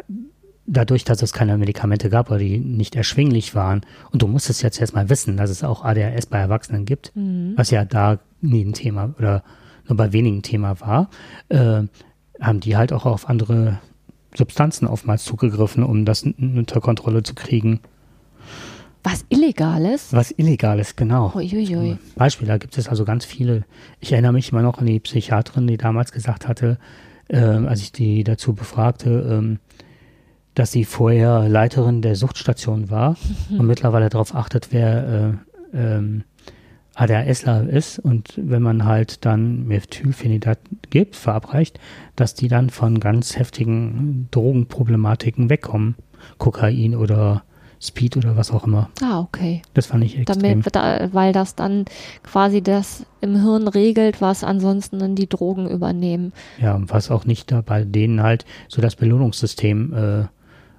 dadurch, 0.68 1.04
dass 1.04 1.22
es 1.22 1.34
keine 1.34 1.58
Medikamente 1.58 2.10
gab 2.10 2.30
oder 2.30 2.40
die 2.40 2.60
nicht 2.60 2.96
erschwinglich 2.96 3.56
waren, 3.56 3.82
und 4.12 4.22
du 4.22 4.28
musstest 4.28 4.62
jetzt 4.64 4.80
erstmal 4.80 5.10
wissen, 5.10 5.38
dass 5.38 5.50
es 5.50 5.64
auch 5.64 5.84
ADHS 5.84 6.28
bei 6.28 6.38
Erwachsenen 6.40 6.86
gibt, 6.86 7.12
Mhm. 7.16 7.54
was 7.56 7.72
ja 7.72 7.84
da 7.86 8.20
nie 8.42 8.64
ein 8.64 8.74
Thema 8.74 9.14
oder 9.18 9.44
nur 9.88 9.98
bei 9.98 10.14
wenigen 10.14 10.42
Thema 10.42 10.80
war, 10.80 11.10
äh, 11.50 11.84
haben 12.40 12.60
die 12.60 12.78
halt 12.78 12.94
auch 12.94 13.06
auf 13.06 13.28
andere 13.30 13.80
Substanzen 14.36 14.88
oftmals 14.88 15.24
zugegriffen, 15.26 15.84
um 15.84 16.06
das 16.06 16.24
unter 16.24 16.80
Kontrolle 16.80 17.24
zu 17.24 17.36
kriegen. 17.36 17.82
Was 19.04 19.26
Illegales? 19.30 20.14
Was 20.14 20.32
Illegales, 20.38 20.96
genau. 20.96 21.32
Uiuiui. 21.36 21.98
Beispiel, 22.16 22.48
da 22.48 22.58
gibt 22.58 22.78
es 22.78 22.88
also 22.88 23.04
ganz 23.04 23.26
viele. 23.26 23.64
Ich 24.00 24.12
erinnere 24.12 24.34
mich 24.34 24.52
immer 24.52 24.62
noch 24.62 24.78
an 24.78 24.86
die 24.86 25.00
Psychiaterin, 25.00 25.66
die 25.66 25.78
damals 25.78 26.12
gesagt 26.12 26.48
hatte, 26.48 26.78
äh, 27.28 27.40
als 27.40 27.82
ich 27.82 27.92
die 27.92 28.24
dazu 28.24 28.54
befragte, 28.54 29.10
ähm, 29.10 29.60
dass 30.56 30.72
sie 30.72 30.86
vorher 30.86 31.48
Leiterin 31.48 32.02
der 32.02 32.16
Suchtstation 32.16 32.90
war 32.90 33.16
und 33.58 33.66
mittlerweile 33.66 34.10
darauf 34.10 34.36
achtet, 34.36 34.70
wer 34.72 35.38
äh, 35.74 35.78
ähm, 35.78 36.24
ADHSler 36.96 37.70
ist 37.70 38.00
und 38.00 38.34
wenn 38.36 38.62
man 38.62 38.86
halt 38.86 39.26
dann 39.26 39.66
Methylphenidat 39.66 40.60
gibt, 40.90 41.16
verabreicht, 41.16 41.80
dass 42.16 42.36
die 42.36 42.50
dann 42.50 42.70
von 42.70 43.00
ganz 43.00 43.38
heftigen 43.38 44.28
Drogenproblematiken 44.32 45.50
wegkommen. 45.50 45.96
Kokain 46.38 46.96
oder 46.96 47.44
Speed 47.82 48.16
oder 48.16 48.38
was 48.38 48.52
auch 48.52 48.68
immer. 48.68 48.90
Ah, 49.02 49.22
okay. 49.22 49.64
Das 49.74 49.88
fand 49.88 50.04
ich 50.04 50.18
extrem. 50.20 50.62
Damit, 50.62 50.76
da, 50.76 51.10
weil 51.14 51.34
das 51.34 51.56
dann 51.56 51.86
quasi 52.24 52.62
das 52.62 53.06
im 53.22 53.42
Hirn 53.42 53.68
regelt, 53.68 54.22
was 54.22 54.44
ansonsten 54.44 55.00
dann 55.00 55.16
die 55.16 55.28
Drogen 55.28 55.68
übernehmen. 55.68 56.32
Ja, 56.60 56.76
und 56.76 56.92
was 56.92 57.10
auch 57.10 57.26
nicht 57.26 57.52
da 57.52 57.62
bei 57.62 57.84
denen 57.84 58.22
halt 58.22 58.46
so 58.68 58.82
das 58.82 58.96
Belohnungssystem 58.96 59.94
äh, 59.94 60.26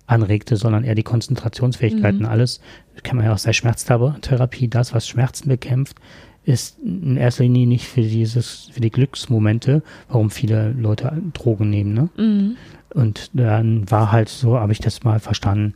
anregte, 0.07 0.57
sondern 0.57 0.85
eher 0.85 0.95
die 0.95 1.03
Konzentrationsfähigkeiten. 1.03 2.21
Mhm. 2.21 2.27
Alles, 2.27 2.61
kennt 3.03 3.17
man 3.17 3.27
ja 3.27 3.33
aus 3.33 3.45
der 3.45 3.53
Schmerztherapie, 3.53 4.69
das, 4.69 4.95
was 4.95 5.09
Schmerzen 5.09 5.49
bekämpft, 5.49 5.97
ist 6.45 6.79
in 6.81 7.17
erster 7.17 7.45
Linie 7.45 7.67
nicht 7.67 7.87
für 7.87 8.03
dieses, 8.03 8.71
für 8.73 8.81
die 8.81 8.91
Glücksmomente, 8.91 9.83
warum 10.09 10.31
viele 10.31 10.73
Leute 10.73 11.13
Drogen 11.33 11.71
nehmen, 11.71 11.95
ne? 11.95 12.09
Mhm. 12.17 12.57
Und 12.95 13.31
dann 13.33 13.91
war 13.91 14.13
halt 14.13 14.29
so, 14.29 14.59
habe 14.59 14.73
ich 14.73 14.81
das 14.81 15.03
mal 15.03 15.19
verstanden, 15.19 15.75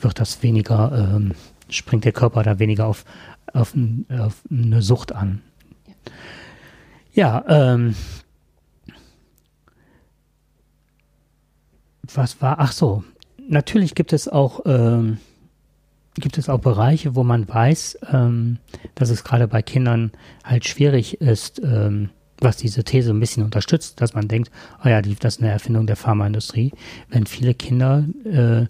wird 0.00 0.20
das 0.20 0.42
weniger, 0.42 1.14
ähm, 1.16 1.32
springt 1.68 2.04
der 2.04 2.12
Körper 2.12 2.42
da 2.42 2.58
weniger 2.58 2.86
auf, 2.86 3.04
auf, 3.52 3.74
auf 4.08 4.42
eine 4.50 4.80
Sucht 4.80 5.12
an. 5.12 5.42
Ja, 7.12 7.44
ähm, 7.48 7.94
was 12.14 12.40
war, 12.40 12.58
ach 12.58 12.72
so, 12.72 13.04
natürlich 13.50 13.94
gibt 13.94 14.12
es 14.12 14.28
auch, 14.28 14.60
ähm, 14.64 15.18
gibt 16.14 16.38
es 16.38 16.48
auch 16.48 16.60
Bereiche, 16.60 17.14
wo 17.14 17.22
man 17.22 17.48
weiß, 17.48 17.98
ähm, 18.12 18.58
dass 18.94 19.10
es 19.10 19.24
gerade 19.24 19.48
bei 19.48 19.62
Kindern 19.62 20.12
halt 20.44 20.66
schwierig 20.66 21.20
ist, 21.20 21.60
ähm, 21.62 22.10
was 22.38 22.56
diese 22.56 22.84
These 22.84 23.10
ein 23.10 23.20
bisschen 23.20 23.44
unterstützt, 23.44 24.00
dass 24.00 24.14
man 24.14 24.28
denkt, 24.28 24.50
oh 24.84 24.88
ja, 24.88 25.02
das 25.02 25.36
ist 25.36 25.42
eine 25.42 25.50
Erfindung 25.50 25.86
der 25.86 25.96
Pharmaindustrie, 25.96 26.72
wenn 27.10 27.26
viele 27.26 27.54
Kinder 27.54 28.04
äh, 28.24 28.66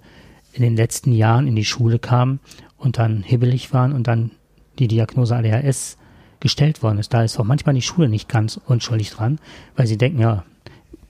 in 0.52 0.62
den 0.62 0.76
letzten 0.76 1.12
Jahren 1.12 1.46
in 1.46 1.54
die 1.54 1.64
Schule 1.64 1.98
kamen 1.98 2.40
und 2.76 2.98
dann 2.98 3.22
hibbelig 3.22 3.72
waren 3.72 3.92
und 3.92 4.08
dann 4.08 4.32
die 4.78 4.88
Diagnose 4.88 5.36
ADHS 5.36 5.98
gestellt 6.40 6.82
worden 6.82 6.98
ist. 6.98 7.14
Da 7.14 7.22
ist 7.22 7.38
auch 7.38 7.44
manchmal 7.44 7.74
die 7.74 7.82
Schule 7.82 8.08
nicht 8.08 8.28
ganz 8.28 8.58
unschuldig 8.66 9.10
dran, 9.10 9.38
weil 9.76 9.86
sie 9.86 9.98
denken, 9.98 10.20
ja, 10.20 10.44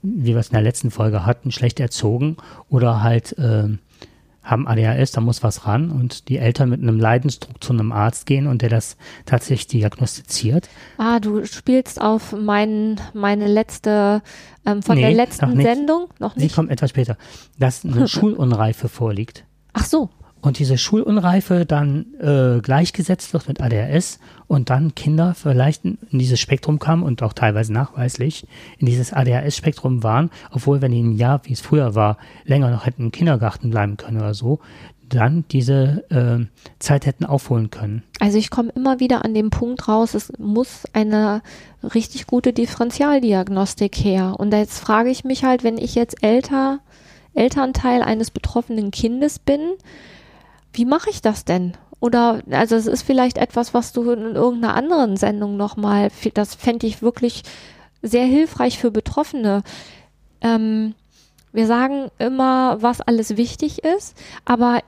wie 0.02 0.28
wir 0.35 0.38
es 0.38 0.49
in 0.49 0.54
der 0.54 0.62
letzten 0.62 0.90
Folge 0.90 1.26
hatten, 1.26 1.50
schlecht 1.50 1.80
erzogen 1.80 2.37
oder 2.69 3.02
halt 3.02 3.35
ähm, 3.38 3.78
haben 4.42 4.66
ADHS, 4.66 5.12
da 5.12 5.21
muss 5.21 5.42
was 5.42 5.66
ran 5.66 5.90
und 5.90 6.28
die 6.28 6.38
Eltern 6.38 6.71
mit 6.71 6.80
einem 6.80 6.99
Leidensdruck 6.99 7.62
zu 7.62 7.73
einem 7.75 7.92
Arzt 7.92 8.25
gehen 8.26 8.47
und 8.47 8.62
der 8.62 8.71
das 8.71 8.97
tatsächlich 9.26 9.66
diagnostiziert. 9.66 10.69
Ah, 10.97 11.21
du 11.21 11.45
spielst 11.45 12.00
auf 12.00 12.33
mein, 12.33 12.99
meine 13.12 13.47
letzte, 13.47 14.23
ähm, 14.64 14.83
von 14.83 14.97
Nee, 14.97 15.02
der 15.02 15.11
noch 15.11 15.16
letzten 15.16 15.52
nicht. 15.57 15.66
Sendung? 15.66 16.09
Noch 16.19 16.35
Sie 16.35 16.45
nicht? 16.45 16.54
kommt 16.54 16.71
etwas 16.71 16.90
später, 16.90 17.16
dass 17.59 17.85
eine 17.85 18.09
Schulunreife 18.09 18.88
vorliegt. 18.88 19.45
Ach 19.75 19.85
so. 19.85 20.09
Und 20.40 20.59
diese 20.59 20.78
Schulunreife 20.78 21.66
dann 21.66 22.06
äh, 22.20 22.61
gleichgesetzt 22.61 23.32
wird 23.32 23.49
mit 23.49 23.61
ADHS 23.61 24.18
und 24.47 24.70
dann 24.70 24.94
Kinder 24.94 25.35
vielleicht 25.35 25.85
in 25.85 25.99
dieses 26.12 26.40
Spektrum 26.40 26.78
kamen 26.78 27.02
und 27.02 27.23
auch 27.23 27.32
teilweise 27.32 27.73
nachweislich 27.73 28.47
in 28.78 28.87
dieses 28.87 29.12
ADHS-Spektrum 29.12 30.02
waren, 30.02 30.30
obwohl 30.50 30.80
wenn 30.80 30.92
die 30.92 31.02
ein 31.02 31.12
Jahr, 31.12 31.40
wie 31.44 31.52
es 31.52 31.61
früher 31.61 31.94
war, 31.94 32.16
länger 32.44 32.70
noch 32.70 32.87
hätten 32.87 33.04
im 33.04 33.12
Kindergarten 33.12 33.70
bleiben 33.70 33.97
können 33.97 34.18
oder 34.18 34.35
so, 34.35 34.61
dann 35.09 35.44
diese 35.50 36.04
äh, 36.11 36.47
Zeit 36.78 37.04
hätten 37.04 37.25
aufholen 37.25 37.70
können. 37.70 38.02
Also 38.20 38.38
ich 38.38 38.50
komme 38.50 38.70
immer 38.70 39.00
wieder 39.00 39.25
an 39.25 39.35
dem 39.35 39.50
Punkt 39.50 39.88
raus, 39.88 40.14
es 40.14 40.32
muss 40.38 40.85
eine 40.92 41.42
richtig 41.94 42.26
gute 42.26 42.52
Differentialdiagnostik 42.52 43.97
her. 43.97 44.37
Und 44.38 44.52
jetzt 44.52 44.78
frage 44.78 45.11
ich 45.11 45.25
mich 45.25 45.44
halt, 45.44 45.64
wenn 45.64 45.78
ich 45.78 45.94
jetzt 45.94 46.23
älter, 46.23 46.80
Elternteil 47.35 48.02
eines 48.02 48.30
betroffenen 48.30 48.90
Kindes 48.90 49.38
bin, 49.38 49.61
wie 50.73 50.85
mache 50.85 51.11
ich 51.11 51.23
das 51.23 51.45
denn? 51.45 51.77
Oder, 52.00 52.41
also 52.50 52.77
es 52.77 52.87
ist 52.87 53.03
vielleicht 53.03 53.37
etwas, 53.37 53.75
was 53.75 53.93
du 53.93 54.11
in 54.11 54.35
irgendeiner 54.35 54.75
anderen 54.75 55.17
Sendung 55.17 55.57
nochmal, 55.57 56.09
das 56.35 56.55
fände 56.55 56.87
ich 56.87 57.03
wirklich 57.03 57.43
sehr 58.03 58.25
hilfreich 58.25 58.79
für 58.79 58.91
Betroffene. 58.91 59.62
Ähm, 60.41 60.95
wir 61.53 61.67
sagen 61.67 62.11
immer, 62.19 62.81
was 62.81 63.00
alles 63.00 63.37
wichtig 63.37 63.85
ist, 63.85 64.17
aber 64.45 64.81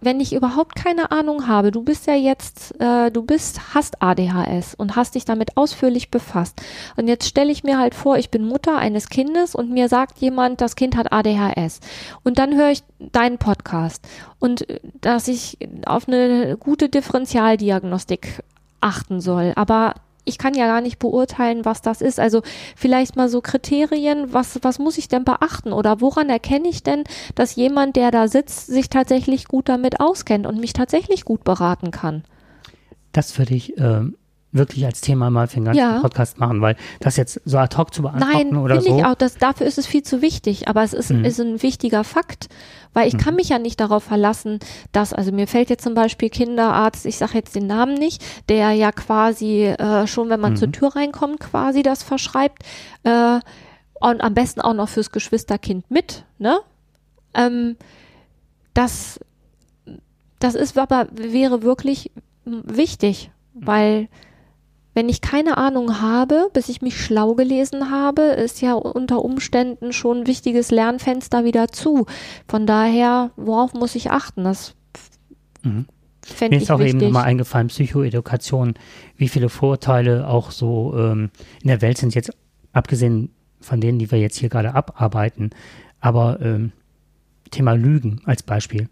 wenn 0.00 0.20
ich 0.20 0.34
überhaupt 0.34 0.74
keine 0.74 1.10
Ahnung 1.10 1.46
habe, 1.46 1.70
du 1.70 1.82
bist 1.82 2.06
ja 2.06 2.14
jetzt, 2.14 2.80
äh, 2.80 3.10
du 3.10 3.22
bist, 3.22 3.74
hast 3.74 4.02
ADHS 4.02 4.74
und 4.74 4.96
hast 4.96 5.14
dich 5.14 5.24
damit 5.24 5.56
ausführlich 5.56 6.10
befasst. 6.10 6.60
Und 6.96 7.08
jetzt 7.08 7.28
stelle 7.28 7.52
ich 7.52 7.64
mir 7.64 7.78
halt 7.78 7.94
vor, 7.94 8.16
ich 8.16 8.30
bin 8.30 8.44
Mutter 8.44 8.76
eines 8.76 9.08
Kindes 9.08 9.54
und 9.54 9.70
mir 9.70 9.88
sagt 9.88 10.18
jemand, 10.18 10.60
das 10.60 10.76
Kind 10.76 10.96
hat 10.96 11.12
ADHS. 11.12 11.80
Und 12.22 12.38
dann 12.38 12.56
höre 12.56 12.70
ich 12.70 12.82
deinen 12.98 13.38
Podcast 13.38 14.06
und 14.38 14.68
äh, 14.68 14.80
dass 15.00 15.28
ich 15.28 15.58
auf 15.86 16.08
eine 16.08 16.56
gute 16.58 16.88
Differentialdiagnostik 16.88 18.42
achten 18.80 19.20
soll. 19.20 19.52
Aber 19.56 19.94
ich 20.30 20.38
kann 20.38 20.54
ja 20.54 20.66
gar 20.66 20.80
nicht 20.80 20.98
beurteilen, 20.98 21.64
was 21.64 21.82
das 21.82 22.00
ist. 22.00 22.18
Also 22.18 22.42
vielleicht 22.76 23.16
mal 23.16 23.28
so 23.28 23.40
Kriterien, 23.42 24.32
was, 24.32 24.60
was 24.62 24.78
muss 24.78 24.96
ich 24.96 25.08
denn 25.08 25.24
beachten 25.24 25.72
oder 25.72 26.00
woran 26.00 26.30
erkenne 26.30 26.68
ich 26.68 26.82
denn, 26.82 27.04
dass 27.34 27.56
jemand, 27.56 27.96
der 27.96 28.10
da 28.10 28.28
sitzt, 28.28 28.68
sich 28.68 28.88
tatsächlich 28.88 29.46
gut 29.46 29.68
damit 29.68 30.00
auskennt 30.00 30.46
und 30.46 30.58
mich 30.58 30.72
tatsächlich 30.72 31.24
gut 31.24 31.44
beraten 31.44 31.90
kann? 31.90 32.24
Das 33.12 33.36
würde 33.38 33.54
ich 33.54 33.76
äh, 33.76 34.02
wirklich 34.52 34.84
als 34.84 35.00
Thema 35.00 35.30
mal 35.30 35.46
für 35.46 35.56
den 35.56 35.66
ganzen 35.66 35.78
Ja. 35.78 36.00
Podcast 36.00 36.38
machen, 36.38 36.60
weil 36.60 36.76
das 36.98 37.16
jetzt 37.16 37.40
so 37.44 37.56
ad 37.58 37.76
hoc 37.76 37.94
zu 37.94 38.02
beantworten 38.02 38.48
Nein, 38.50 38.56
oder 38.56 38.76
finde 38.80 38.90
so. 38.90 38.98
ich 38.98 39.04
auch, 39.04 39.14
das, 39.14 39.36
dafür 39.38 39.66
ist 39.66 39.78
es 39.78 39.86
viel 39.86 40.02
zu 40.02 40.22
wichtig, 40.22 40.66
aber 40.66 40.82
es 40.82 40.92
ist, 40.92 41.10
Mhm. 41.10 41.24
ist 41.24 41.38
ein 41.40 41.62
wichtiger 41.62 42.02
Fakt, 42.02 42.48
weil 42.92 43.06
ich 43.06 43.16
kann 43.16 43.36
mich 43.36 43.50
ja 43.50 43.60
nicht 43.60 43.78
darauf 43.78 44.02
verlassen, 44.02 44.58
dass, 44.90 45.12
also 45.12 45.30
mir 45.30 45.46
fällt 45.46 45.70
jetzt 45.70 45.84
zum 45.84 45.94
Beispiel 45.94 46.30
Kinderarzt, 46.30 47.06
ich 47.06 47.16
sage 47.16 47.34
jetzt 47.34 47.54
den 47.54 47.68
Namen 47.68 47.94
nicht, 47.94 48.24
der 48.48 48.72
ja 48.72 48.90
quasi 48.90 49.66
äh, 49.66 50.08
schon, 50.08 50.28
wenn 50.30 50.40
man 50.40 50.52
Mhm. 50.54 50.56
zur 50.56 50.72
Tür 50.72 50.96
reinkommt, 50.96 51.38
quasi 51.38 51.82
das 51.84 52.02
verschreibt 52.02 52.64
äh, 53.04 53.38
und 54.00 54.20
am 54.20 54.34
besten 54.34 54.60
auch 54.60 54.74
noch 54.74 54.88
fürs 54.88 55.12
Geschwisterkind 55.12 55.88
mit, 55.90 56.24
ne? 56.38 56.58
Ähm, 57.34 57.76
das, 58.74 59.20
das 60.40 60.56
ist 60.56 60.76
aber, 60.76 61.06
wäre 61.12 61.62
wirklich 61.62 62.10
wichtig, 62.44 63.30
weil 63.54 64.08
wenn 64.94 65.08
ich 65.08 65.20
keine 65.20 65.56
Ahnung 65.56 66.00
habe, 66.00 66.50
bis 66.52 66.68
ich 66.68 66.82
mich 66.82 67.00
schlau 67.00 67.34
gelesen 67.34 67.90
habe, 67.90 68.22
ist 68.22 68.60
ja 68.60 68.74
unter 68.74 69.24
Umständen 69.24 69.92
schon 69.92 70.18
ein 70.20 70.26
wichtiges 70.26 70.70
Lernfenster 70.70 71.44
wieder 71.44 71.68
zu. 71.68 72.06
Von 72.48 72.66
daher, 72.66 73.30
worauf 73.36 73.72
muss 73.74 73.94
ich 73.94 74.10
achten? 74.10 74.44
Das 74.44 74.74
Mhm. 75.62 75.86
fände 76.24 76.56
Mir 76.56 76.56
ich 76.56 76.62
ist 76.64 76.70
auch 76.70 76.80
eben 76.80 76.86
wichtig. 76.86 77.02
nochmal 77.02 77.24
eingefallen, 77.24 77.68
Psychoedukation, 77.68 78.74
wie 79.16 79.28
viele 79.28 79.48
Vorurteile 79.48 80.26
auch 80.26 80.50
so 80.50 80.94
ähm, 80.96 81.30
in 81.62 81.68
der 81.68 81.82
Welt 81.82 81.98
sind, 81.98 82.14
jetzt 82.14 82.30
abgesehen 82.72 83.30
von 83.60 83.80
denen, 83.80 83.98
die 83.98 84.10
wir 84.10 84.18
jetzt 84.18 84.38
hier 84.38 84.48
gerade 84.48 84.74
abarbeiten, 84.74 85.50
aber 86.00 86.40
ähm, 86.40 86.72
Thema 87.50 87.74
Lügen 87.74 88.22
als 88.24 88.42
Beispiel. 88.42 88.88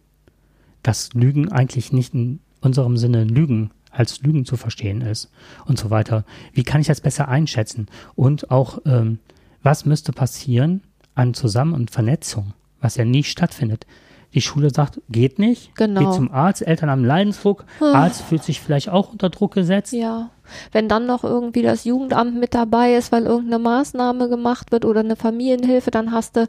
Dass 0.83 1.13
Lügen 1.15 1.51
eigentlich 1.51 1.93
nicht 1.93 2.13
in 2.15 2.41
unserem 2.61 2.97
Sinne 2.97 3.25
Lügen 3.25 3.71
als 3.99 4.21
Lügen 4.23 4.45
zu 4.45 4.57
verstehen 4.57 5.01
ist 5.01 5.31
und 5.67 5.79
so 5.79 5.91
weiter. 5.91 6.25
Wie 6.53 6.63
kann 6.63 6.81
ich 6.81 6.87
das 6.87 7.01
besser 7.01 7.29
einschätzen? 7.29 7.87
Und 8.15 8.51
auch, 8.51 8.81
ähm, 8.87 9.19
Was 9.63 9.85
müsste 9.85 10.13
passieren 10.13 10.83
an 11.17 11.35
Zusammen- 11.35 11.75
und 11.75 11.91
Vernetzung, 11.91 12.55
was 12.81 12.95
ja 12.97 13.05
nie 13.05 13.25
stattfindet? 13.25 13.87
Die 14.35 14.43
Schule 14.43 14.69
sagt, 14.71 15.01
geht 15.09 15.39
nicht, 15.39 15.75
Genau. 15.75 16.01
geht 16.01 16.13
zum 16.15 16.31
Arzt, 16.33 16.67
Eltern 16.67 16.91
haben 16.91 17.05
Leidensdruck, 17.05 17.65
Ah. 17.81 17.93
Arzt 18.05 18.23
fühlt 18.23 18.43
sich 18.45 18.61
vielleicht 18.61 18.91
auch 18.91 19.11
unter 19.13 19.31
Druck 19.31 19.55
gesetzt. 19.55 19.93
Ja. 19.95 20.31
Wenn 20.73 20.89
dann 20.89 21.07
noch 21.07 21.25
irgendwie 21.25 21.63
das 21.63 21.85
Jugendamt 21.85 22.35
mit 22.39 22.55
dabei 22.55 22.95
ist, 22.95 23.11
weil 23.13 23.25
irgendeine 23.25 23.59
Maßnahme 23.63 24.29
gemacht 24.29 24.71
wird 24.73 24.85
oder 24.85 25.01
eine 25.01 25.17
Familienhilfe, 25.17 25.91
dann 25.91 26.13
hast 26.13 26.37
du, 26.37 26.47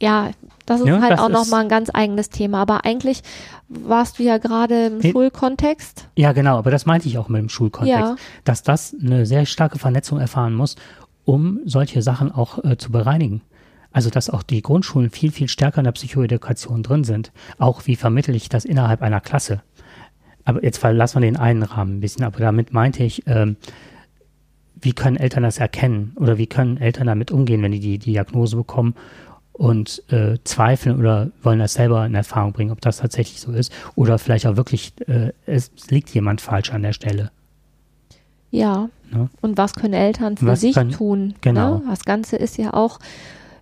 ja, 0.00 0.30
das 0.66 0.80
ist 0.80 0.86
Ja, 0.86 1.00
halt 1.00 1.12
das 1.12 1.20
auch 1.20 1.28
nochmal 1.30 1.62
ein 1.62 1.68
ganz 1.70 1.90
eigenes 1.92 2.28
Thema. 2.30 2.60
Aber 2.62 2.84
eigentlich 2.84 3.22
warst 3.68 4.18
du 4.18 4.22
ja 4.22 4.36
gerade 4.38 4.86
im 4.86 4.98
Nee. 4.98 5.12
Schulkontext. 5.12 6.08
Ja, 6.16 6.32
genau, 6.32 6.56
aber 6.58 6.70
das 6.70 6.84
meinte 6.86 7.08
ich 7.08 7.16
auch 7.18 7.28
mit 7.28 7.40
dem 7.40 7.48
Schulkontext, 7.48 7.98
Ja. 8.00 8.16
dass 8.44 8.62
das 8.62 8.94
eine 9.02 9.24
sehr 9.26 9.46
starke 9.46 9.78
Vernetzung 9.78 10.18
erfahren 10.20 10.54
muss, 10.54 10.76
um 11.24 11.60
solche 11.64 12.00
Sachen 12.02 12.32
auch 12.32 12.62
äh, 12.64 12.76
zu 12.76 12.90
bereinigen. 12.90 13.42
Also, 13.98 14.10
dass 14.10 14.30
auch 14.30 14.44
die 14.44 14.62
Grundschulen 14.62 15.10
viel, 15.10 15.32
viel 15.32 15.48
stärker 15.48 15.78
in 15.78 15.84
der 15.84 15.90
Psychoedukation 15.90 16.84
drin 16.84 17.02
sind. 17.02 17.32
Auch 17.58 17.88
wie 17.88 17.96
vermittle 17.96 18.32
ich 18.36 18.48
das 18.48 18.64
innerhalb 18.64 19.02
einer 19.02 19.20
Klasse. 19.20 19.60
Aber 20.44 20.62
jetzt 20.62 20.78
verlassen 20.78 21.16
wir 21.16 21.22
den 21.22 21.36
einen 21.36 21.64
Rahmen 21.64 21.96
ein 21.96 22.00
bisschen, 22.00 22.22
aber 22.22 22.38
damit 22.38 22.72
meinte 22.72 23.02
ich, 23.02 23.24
ähm, 23.26 23.56
wie 24.80 24.92
können 24.92 25.16
Eltern 25.16 25.42
das 25.42 25.58
erkennen 25.58 26.12
oder 26.14 26.38
wie 26.38 26.46
können 26.46 26.76
Eltern 26.76 27.08
damit 27.08 27.32
umgehen, 27.32 27.60
wenn 27.60 27.72
die 27.72 27.80
die 27.80 27.98
Diagnose 27.98 28.54
bekommen 28.54 28.94
und 29.52 30.04
äh, 30.12 30.38
zweifeln 30.44 31.00
oder 31.00 31.32
wollen 31.42 31.58
das 31.58 31.74
selber 31.74 32.06
in 32.06 32.14
Erfahrung 32.14 32.52
bringen, 32.52 32.70
ob 32.70 32.80
das 32.80 32.98
tatsächlich 32.98 33.40
so 33.40 33.50
ist 33.50 33.72
oder 33.96 34.20
vielleicht 34.20 34.46
auch 34.46 34.56
wirklich, 34.56 34.92
äh, 35.08 35.32
es 35.44 35.72
liegt 35.90 36.10
jemand 36.10 36.40
falsch 36.40 36.72
an 36.72 36.82
der 36.84 36.92
Stelle. 36.92 37.32
Ja. 38.52 38.90
Ne? 39.10 39.28
Und 39.40 39.58
was 39.58 39.74
können 39.74 39.94
Eltern 39.94 40.36
für 40.36 40.46
Was 40.46 40.60
sich 40.60 40.74
können- 40.76 40.92
tun? 40.92 41.34
genau. 41.40 41.78
Ne? 41.78 41.84
Das 41.88 42.04
Ganze 42.04 42.36
ist 42.36 42.58
ja 42.58 42.74
auch 42.74 43.00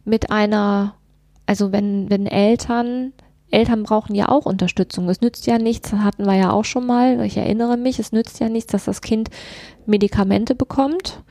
mit 0.07 0.31
einer, 0.31 0.95
also 1.45 1.73
wenn, 1.73 2.09
wenn 2.09 2.27
Eltern, 2.27 3.13
Eltern 3.51 3.83
brauchen 3.83 4.15
ja 4.15 4.29
auch 4.29 4.47
Unterstützung. 4.47 5.09
Es 5.09 5.21
nützt 5.21 5.47
ja 5.47 5.59
nichts, 5.59 5.93
hatten 5.93 6.25
wir 6.25 6.35
ja 6.35 6.53
auch 6.53 6.65
schon 6.65 6.87
mal, 6.87 7.25
ich 7.25 7.37
erinnere 7.37 7.77
mich, 7.77 7.99
es 7.99 8.13
nützt 8.13 8.41
ja 8.41 8.49
nichts, 8.49 8.73
dass 8.73 8.87
das 8.87 9.03
Kind 9.03 9.29
Medikamente 9.85 10.55
bekommt 10.55 11.23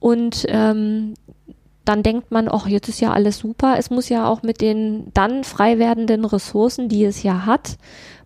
und 0.00 0.44
ähm, 0.48 1.14
dann 1.84 2.02
denkt 2.02 2.30
man, 2.30 2.48
ach, 2.48 2.66
jetzt 2.66 2.88
ist 2.88 3.00
ja 3.00 3.12
alles 3.12 3.38
super. 3.38 3.76
Es 3.78 3.90
muss 3.90 4.08
ja 4.08 4.26
auch 4.26 4.42
mit 4.42 4.60
den 4.60 5.10
dann 5.12 5.44
frei 5.44 5.78
werdenden 5.78 6.24
Ressourcen, 6.24 6.88
die 6.88 7.04
es 7.04 7.22
ja 7.22 7.44
hat, 7.44 7.76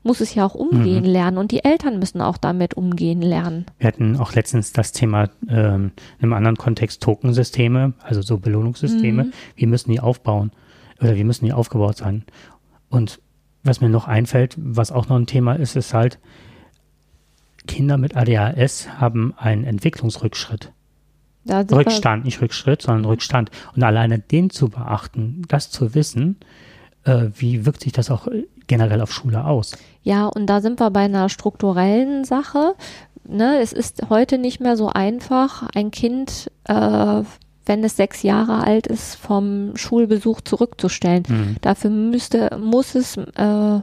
muss 0.08 0.20
es 0.20 0.34
ja 0.34 0.44
auch 0.44 0.54
umgehen 0.56 1.04
Mhm. 1.04 1.10
lernen. 1.10 1.38
Und 1.38 1.52
die 1.52 1.62
Eltern 1.64 1.98
müssen 2.00 2.20
auch 2.20 2.36
damit 2.38 2.74
umgehen 2.74 3.22
lernen. 3.22 3.66
Wir 3.78 3.86
hatten 3.88 4.16
auch 4.16 4.32
letztens 4.34 4.72
das 4.72 4.90
Thema 4.92 5.28
ähm, 5.48 5.92
in 6.18 6.24
einem 6.24 6.32
anderen 6.32 6.56
Kontext 6.56 7.02
Tokensysteme, 7.02 7.92
also 8.02 8.22
so 8.22 8.38
Belohnungssysteme. 8.38 9.24
Mhm. 9.24 9.32
Wie 9.54 9.66
müssen 9.66 9.92
die 9.92 10.00
aufbauen 10.00 10.50
oder 11.00 11.14
wie 11.14 11.24
müssen 11.24 11.44
die 11.44 11.52
aufgebaut 11.52 11.98
sein? 11.98 12.24
Und 12.88 13.20
was 13.62 13.80
mir 13.80 13.88
noch 13.90 14.08
einfällt, 14.08 14.56
was 14.58 14.90
auch 14.90 15.08
noch 15.08 15.16
ein 15.16 15.26
Thema 15.26 15.52
ist, 15.52 15.76
ist 15.76 15.94
halt, 15.94 16.18
Kinder 17.66 17.98
mit 17.98 18.16
ADHS 18.16 18.88
haben 18.98 19.34
einen 19.36 19.64
Entwicklungsrückschritt. 19.64 20.72
Wir- 21.44 21.66
Rückstand, 21.70 22.24
nicht 22.24 22.40
Rückschritt, 22.40 22.82
sondern 22.82 23.04
Rückstand. 23.04 23.50
Und 23.74 23.82
alleine 23.82 24.18
den 24.18 24.50
zu 24.50 24.68
beachten, 24.70 25.42
das 25.48 25.70
zu 25.70 25.94
wissen, 25.94 26.36
äh, 27.04 27.26
wie 27.36 27.66
wirkt 27.66 27.82
sich 27.82 27.92
das 27.92 28.10
auch 28.10 28.26
generell 28.68 29.00
auf 29.00 29.12
Schule 29.12 29.44
aus? 29.44 29.76
Ja, 30.02 30.26
und 30.26 30.46
da 30.46 30.60
sind 30.60 30.78
wir 30.78 30.90
bei 30.90 31.00
einer 31.00 31.28
strukturellen 31.28 32.24
Sache. 32.24 32.74
Ne, 33.26 33.58
es 33.60 33.72
ist 33.72 34.08
heute 34.08 34.38
nicht 34.38 34.60
mehr 34.60 34.76
so 34.76 34.88
einfach, 34.88 35.68
ein 35.74 35.90
Kind, 35.90 36.50
äh, 36.64 37.22
wenn 37.66 37.84
es 37.84 37.96
sechs 37.96 38.22
Jahre 38.22 38.64
alt 38.64 38.86
ist, 38.86 39.16
vom 39.16 39.76
Schulbesuch 39.76 40.40
zurückzustellen. 40.40 41.24
Mhm. 41.28 41.56
Dafür 41.60 41.90
müsste, 41.90 42.56
muss 42.58 42.94
es 42.94 43.16
äh, 43.16 43.80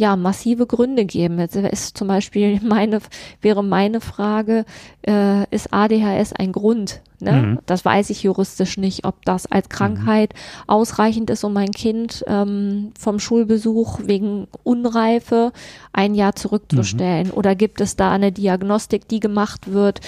ja 0.00 0.16
massive 0.16 0.66
Gründe 0.66 1.04
geben. 1.04 1.38
Jetzt 1.38 1.54
ist 1.54 1.96
zum 1.96 2.08
Beispiel 2.08 2.58
meine, 2.64 2.98
wäre 3.40 3.62
meine 3.62 4.00
Frage, 4.00 4.64
äh, 5.06 5.44
ist 5.54 5.72
ADHS 5.72 6.32
ein 6.32 6.50
Grund? 6.52 7.02
Ne? 7.20 7.32
Mhm. 7.32 7.58
Das 7.66 7.84
weiß 7.84 8.10
ich 8.10 8.22
juristisch 8.22 8.78
nicht, 8.78 9.04
ob 9.04 9.24
das 9.26 9.46
als 9.46 9.68
Krankheit 9.68 10.32
ausreichend 10.66 11.28
ist, 11.28 11.44
um 11.44 11.56
ein 11.56 11.70
Kind 11.70 12.24
ähm, 12.26 12.92
vom 12.98 13.18
Schulbesuch 13.20 14.00
wegen 14.04 14.48
Unreife 14.64 15.52
ein 15.92 16.14
Jahr 16.14 16.34
zurückzustellen. 16.34 17.30
Oder 17.30 17.54
gibt 17.54 17.80
es 17.82 17.94
da 17.94 18.10
eine 18.10 18.32
Diagnostik, 18.32 19.06
die 19.06 19.20
gemacht 19.20 19.70
wird? 19.72 20.00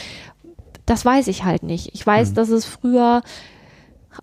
Das 0.87 1.05
weiß 1.05 1.29
ich 1.29 1.45
halt 1.45 1.63
nicht. 1.63 1.91
Ich 1.95 2.05
weiß, 2.05 2.31
Mhm. 2.31 2.35
dass 2.35 2.49
es 2.49 2.65
früher 2.65 3.23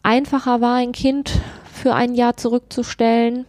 einfacher 0.02 0.60
war, 0.60 0.76
ein 0.78 0.92
Kind 0.92 1.40
für 1.72 1.94
ein 1.94 2.16
Jahr 2.16 2.38
zurückzustellen. 2.38 3.46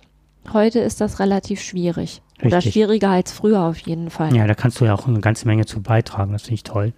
Heute 0.52 0.80
ist 0.80 1.00
das 1.00 1.20
relativ 1.20 1.60
schwierig. 1.60 2.22
Oder 2.42 2.56
Richtig. 2.58 2.72
schwieriger 2.72 3.10
als 3.10 3.32
früher 3.32 3.60
auf 3.60 3.78
jeden 3.78 4.10
Fall. 4.10 4.34
Ja, 4.34 4.46
da 4.46 4.54
kannst 4.54 4.80
du 4.80 4.84
ja 4.86 4.94
auch 4.94 5.06
eine 5.06 5.20
ganze 5.20 5.46
Menge 5.46 5.66
zu 5.66 5.82
beitragen. 5.82 6.32
Das 6.32 6.42
finde 6.42 6.54
ich 6.54 6.62
toll. 6.62 6.92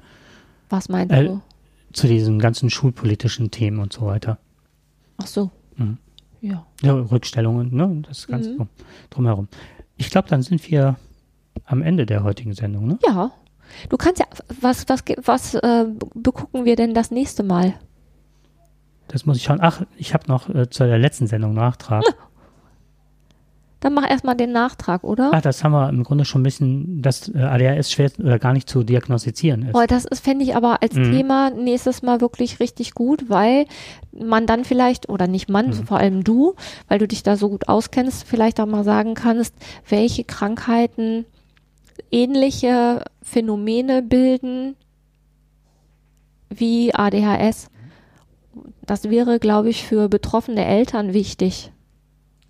Was 0.70 0.88
meinst 0.88 1.12
Äh, 1.12 1.24
du? 1.26 1.40
Zu 1.92 2.06
diesen 2.06 2.38
ganzen 2.38 2.70
schulpolitischen 2.70 3.50
Themen 3.50 3.78
und 3.80 3.92
so 3.92 4.06
weiter. 4.06 4.38
Ach 5.18 5.26
so. 5.26 5.50
Mhm. 5.76 5.98
Ja. 6.40 6.64
Ja, 6.82 6.92
Rückstellungen, 6.94 7.74
ne? 7.74 8.02
Das 8.08 8.26
Ganze 8.26 8.50
Mhm. 8.50 8.68
drumherum. 9.10 9.48
Ich 9.96 10.10
glaube, 10.10 10.28
dann 10.28 10.42
sind 10.42 10.68
wir 10.70 10.96
am 11.66 11.82
Ende 11.82 12.06
der 12.06 12.22
heutigen 12.24 12.54
Sendung, 12.54 12.86
ne? 12.86 12.98
Ja. 13.06 13.30
Du 13.88 13.96
kannst 13.96 14.20
ja, 14.20 14.26
was, 14.60 14.88
was, 14.88 15.02
was 15.24 15.54
äh, 15.54 15.86
begucken 16.14 16.64
wir 16.64 16.76
denn 16.76 16.94
das 16.94 17.10
nächste 17.10 17.42
Mal? 17.42 17.74
Das 19.08 19.26
muss 19.26 19.36
ich 19.36 19.42
schauen. 19.44 19.58
Ach, 19.60 19.82
ich 19.98 20.14
habe 20.14 20.26
noch 20.28 20.48
äh, 20.48 20.70
zu 20.70 20.84
der 20.86 20.98
letzten 20.98 21.26
Sendung 21.26 21.52
Nachtrag. 21.54 22.04
Dann 23.82 23.94
mach 23.94 24.08
erstmal 24.08 24.36
den 24.36 24.52
Nachtrag, 24.52 25.02
oder? 25.02 25.32
Ach, 25.34 25.42
das 25.42 25.64
haben 25.64 25.72
wir 25.72 25.88
im 25.88 26.04
Grunde 26.04 26.24
schon 26.24 26.40
ein 26.40 26.44
bisschen, 26.44 27.02
dass 27.02 27.28
äh, 27.34 27.38
ADHS 27.38 27.90
schwer 27.90 28.12
oder 28.20 28.38
gar 28.38 28.52
nicht 28.52 28.68
zu 28.70 28.84
diagnostizieren 28.84 29.62
ist. 29.62 29.74
Oh, 29.74 29.82
das 29.88 30.04
ist, 30.04 30.22
fände 30.24 30.44
ich 30.44 30.54
aber 30.54 30.82
als 30.82 30.94
Mhm. 30.94 31.10
Thema 31.10 31.50
nächstes 31.50 32.00
Mal 32.00 32.20
wirklich 32.20 32.60
richtig 32.60 32.94
gut, 32.94 33.28
weil 33.28 33.66
man 34.12 34.46
dann 34.46 34.64
vielleicht, 34.64 35.08
oder 35.08 35.26
nicht 35.26 35.48
man, 35.48 35.70
Mhm. 35.70 35.72
vor 35.84 35.96
allem 35.98 36.22
du, 36.22 36.54
weil 36.86 37.00
du 37.00 37.08
dich 37.08 37.24
da 37.24 37.36
so 37.36 37.48
gut 37.48 37.68
auskennst, 37.68 38.24
vielleicht 38.24 38.60
auch 38.60 38.66
mal 38.66 38.84
sagen 38.84 39.14
kannst, 39.14 39.52
welche 39.88 40.22
Krankheiten 40.22 41.24
ähnliche 42.12 43.02
Phänomene 43.20 44.00
bilden 44.00 44.76
wie 46.50 46.94
ADHS. 46.94 47.68
Das 48.86 49.10
wäre, 49.10 49.40
glaube 49.40 49.70
ich, 49.70 49.82
für 49.84 50.08
betroffene 50.08 50.64
Eltern 50.64 51.14
wichtig. 51.14 51.72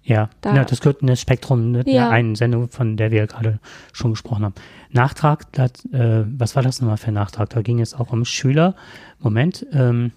Ja, 0.05 0.31
Da- 0.41 0.55
ja 0.57 0.65
das 0.65 0.81
gehört 0.81 1.01
in 1.03 1.07
das 1.07 1.21
Spektrum 1.21 1.71
ne, 1.73 1.85
der 1.85 1.93
Ja. 1.95 2.09
einen 2.11 2.35
Sendung, 2.35 2.69
von 2.71 2.97
der 2.97 3.11
wir 3.13 3.27
gerade 3.27 3.61
schon 3.93 4.11
gesprochen 4.13 4.45
haben. 4.45 4.55
Nachtrag, 4.91 5.53
das, 5.53 5.85
äh, 5.93 6.25
was 6.39 6.57
war 6.57 6.63
das 6.63 6.81
nochmal 6.81 6.97
für 6.97 7.09
ein 7.09 7.15
Nachtrag? 7.15 7.51
Da 7.51 7.63
ging 7.63 7.81
es 7.81 7.95
auch 7.95 8.13
um 8.13 8.25
Schüler. 8.25 8.75
Moment, 9.21 9.65
ähm, 9.73 10.13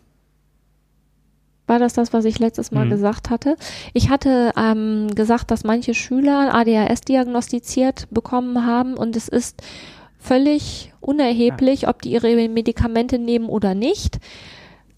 War 1.67 1.79
das 1.79 1.93
das, 1.93 2.13
was 2.13 2.25
ich 2.25 2.37
letztes 2.37 2.69
Mal 2.71 2.85
Mhm. 2.85 2.89
gesagt 2.91 3.31
hatte? 3.31 3.55
Ich 3.93 4.09
hatte 4.11 4.51
ähm, 4.55 5.07
gesagt, 5.15 5.49
dass 5.49 5.63
manche 5.63 5.95
Schüler 5.95 6.53
ADHS 6.53 7.01
diagnostiziert 7.01 8.07
bekommen 8.11 8.67
haben 8.67 8.93
und 8.95 9.15
es 9.15 9.27
ist 9.27 9.63
völlig 10.19 10.93
unerheblich, 11.01 11.87
ob 11.87 12.03
die 12.03 12.11
ihre 12.11 12.47
Medikamente 12.49 13.17
nehmen 13.17 13.47
oder 13.47 13.73
nicht. 13.73 14.19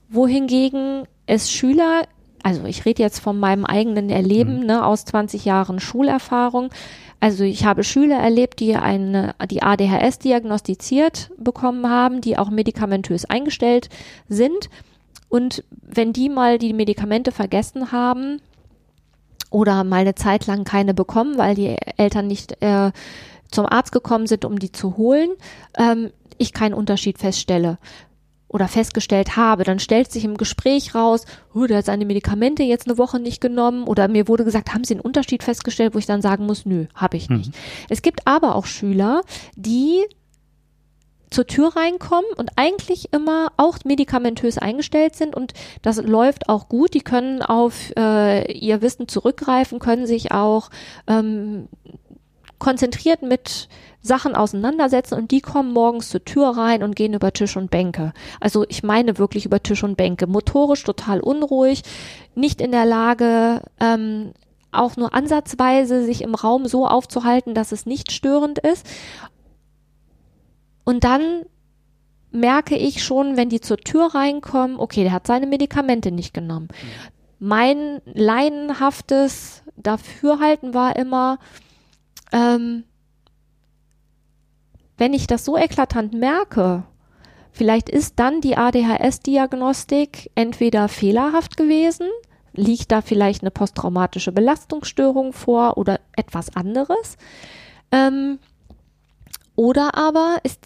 Wohingegen 0.10 1.04
es 1.26 1.52
Schüler, 1.52 2.04
also 2.48 2.64
ich 2.64 2.86
rede 2.86 3.04
jetzt 3.04 3.20
von 3.20 3.38
meinem 3.38 3.66
eigenen 3.66 4.10
Erleben, 4.10 4.62
Mhm. 4.62 4.66
ne, 4.68 4.86
aus 4.86 5.04
20 5.04 5.44
Jahren 5.44 5.82
Schulerfahrung. 5.82 6.70
Also 7.20 7.44
ich 7.44 7.66
habe 7.66 7.84
Schüler 7.84 8.20
erlebt, 8.20 8.62
die 8.62 8.78
eine, 8.78 9.36
die 9.52 9.64
ADHS 9.64 10.20
diagnostiziert 10.20 11.30
bekommen 11.38 11.90
haben, 11.90 12.22
die 12.22 12.38
auch 12.38 12.50
medikamentös 12.50 13.26
eingestellt 13.26 13.90
sind. 14.30 14.70
Und 15.28 15.66
wenn 15.82 16.14
die 16.14 16.30
mal 16.30 16.58
die 16.58 16.72
Medikamente 16.72 17.34
vergessen 17.34 17.92
haben 17.92 18.40
oder 19.50 19.84
mal 19.84 19.98
eine 20.02 20.16
Zeit 20.16 20.48
lang 20.48 20.64
keine 20.64 20.94
bekommen, 20.94 21.38
weil 21.38 21.54
die 21.54 21.76
Eltern 21.98 22.28
nicht 22.28 22.62
äh, 22.62 22.92
zum 23.52 23.66
Arzt 23.66 23.92
gekommen 23.92 24.28
sind, 24.28 24.46
um 24.46 24.58
die 24.58 24.72
zu 24.72 24.96
holen, 24.96 25.32
ähm, 25.78 26.12
ich 26.38 26.54
keinen 26.54 26.76
Unterschied 26.76 27.18
feststelle 27.18 27.78
oder 28.50 28.68
festgestellt 28.68 29.36
habe, 29.36 29.64
dann 29.64 29.80
stellt 29.80 30.12
sich 30.12 30.24
im 30.24 30.38
Gespräch 30.38 30.96
raus, 30.96 31.26
oh, 31.54 31.66
der 31.66 31.78
hat 31.78 31.86
seine 31.86 32.06
Medikamente 32.06 32.64
jetzt 32.64 32.88
eine 32.88 32.98
Woche 32.98 33.20
nicht 33.20 33.42
genommen 33.42 33.84
oder 33.84 34.08
mir 34.08 34.28
wurde 34.28 34.46
gesagt, 34.46 34.74
haben 34.74 34.84
Sie 34.84 34.94
einen 34.94 35.02
Unterschied 35.02 35.44
festgestellt, 35.44 35.94
wo 35.94 36.00
ich 36.00 36.06
dann 36.06 36.22
sagen 36.22 36.46
muss, 36.46 36.66
nö, 36.66 36.86
habe 36.96 37.18
ich 37.18 37.30
nicht. 37.30 37.52
Es 37.90 38.02
gibt 38.02 38.26
aber 38.26 38.56
auch 38.56 38.66
Schüler, 38.66 39.22
die 39.56 40.06
zur 41.30 41.46
Tür 41.46 41.76
reinkommen 41.76 42.32
und 42.38 42.52
eigentlich 42.56 43.12
immer 43.12 43.52
auch 43.58 43.80
medikamentös 43.84 44.58
eingestellt 44.58 45.16
sind 45.16 45.36
und 45.36 45.54
das 45.82 45.98
läuft 45.98 46.48
auch 46.48 46.70
gut. 46.70 46.94
Die 46.94 47.02
können 47.02 47.42
auf 47.42 47.92
äh, 47.98 48.50
ihr 48.54 48.82
Wissen 48.82 49.10
zurückgreifen, 49.10 49.80
können 49.80 50.08
sich 50.08 50.32
auch 50.32 50.70
ähm, 51.08 51.68
konzentriert 52.60 53.22
mit 53.22 53.68
Sachen 54.08 54.36
auseinandersetzen 54.36 55.15
und 55.15 55.32
die 55.32 55.41
kommen 55.41 55.72
morgens 55.72 56.10
zur 56.10 56.26
Tür 56.26 56.50
rein 56.58 56.82
und 56.82 56.96
gehen 56.96 57.13
über 57.13 57.32
Tisch 57.32 57.58
und 57.58 57.70
Bänke. 57.70 58.13
Also 58.39 58.65
ich 58.67 58.82
meine 58.82 59.17
wirklich 59.20 59.46
über 59.46 59.62
Tisch 59.62 59.84
und 59.84 59.98
Bänke. 59.98 60.26
Motorisch 60.26 60.84
total 60.84 61.20
unruhig, 61.20 61.84
nicht 62.34 62.62
in 62.62 62.72
der 62.72 62.86
Lage, 62.86 63.62
ähm, 63.80 64.34
auch 64.72 64.98
nur 64.98 65.13
ansatzweise 65.13 66.04
sich 66.06 66.22
im 66.22 66.36
Raum 66.36 66.67
so 66.67 66.88
aufzuhalten, 66.88 67.54
dass 67.54 67.72
es 67.72 67.86
nicht 67.86 68.12
störend 68.12 68.60
ist. 68.60 68.86
Und 70.84 71.04
dann 71.04 71.43
merke 72.32 72.78
ich 72.78 73.04
schon, 73.04 73.38
wenn 73.38 73.50
die 73.50 73.62
zur 73.62 73.78
Tür 73.78 74.13
reinkommen, 74.13 74.80
okay, 74.80 75.04
der 75.04 75.12
hat 75.12 75.28
seine 75.28 75.48
Medikamente 75.48 76.12
nicht 76.12 76.34
genommen. 76.34 76.70
Mein 77.39 78.02
leinenhaftes 78.06 79.63
Dafürhalten 79.76 80.74
war 80.74 80.96
immer, 80.96 81.39
ähm, 82.32 82.84
wenn 84.98 85.14
ich 85.14 85.28
das 85.28 85.46
so 85.46 85.58
eklatant 85.58 86.14
merke, 86.14 86.84
vielleicht 87.52 87.90
ist 87.90 88.20
dann 88.20 88.42
die 88.42 88.58
ADHS-Diagnostik 88.58 90.32
entweder 90.36 90.88
fehlerhaft 90.88 91.58
gewesen, 91.58 92.08
liegt 92.54 92.92
da 92.92 93.02
vielleicht 93.02 93.44
eine 93.44 93.52
posttraumatische 93.52 94.32
Belastungsstörung 94.32 95.34
vor 95.34 95.78
oder 95.78 96.00
etwas 96.16 96.56
anderes. 96.56 97.18
Ähm, 97.92 98.40
oder 99.56 99.96
aber 99.96 100.38
ist 100.44 100.60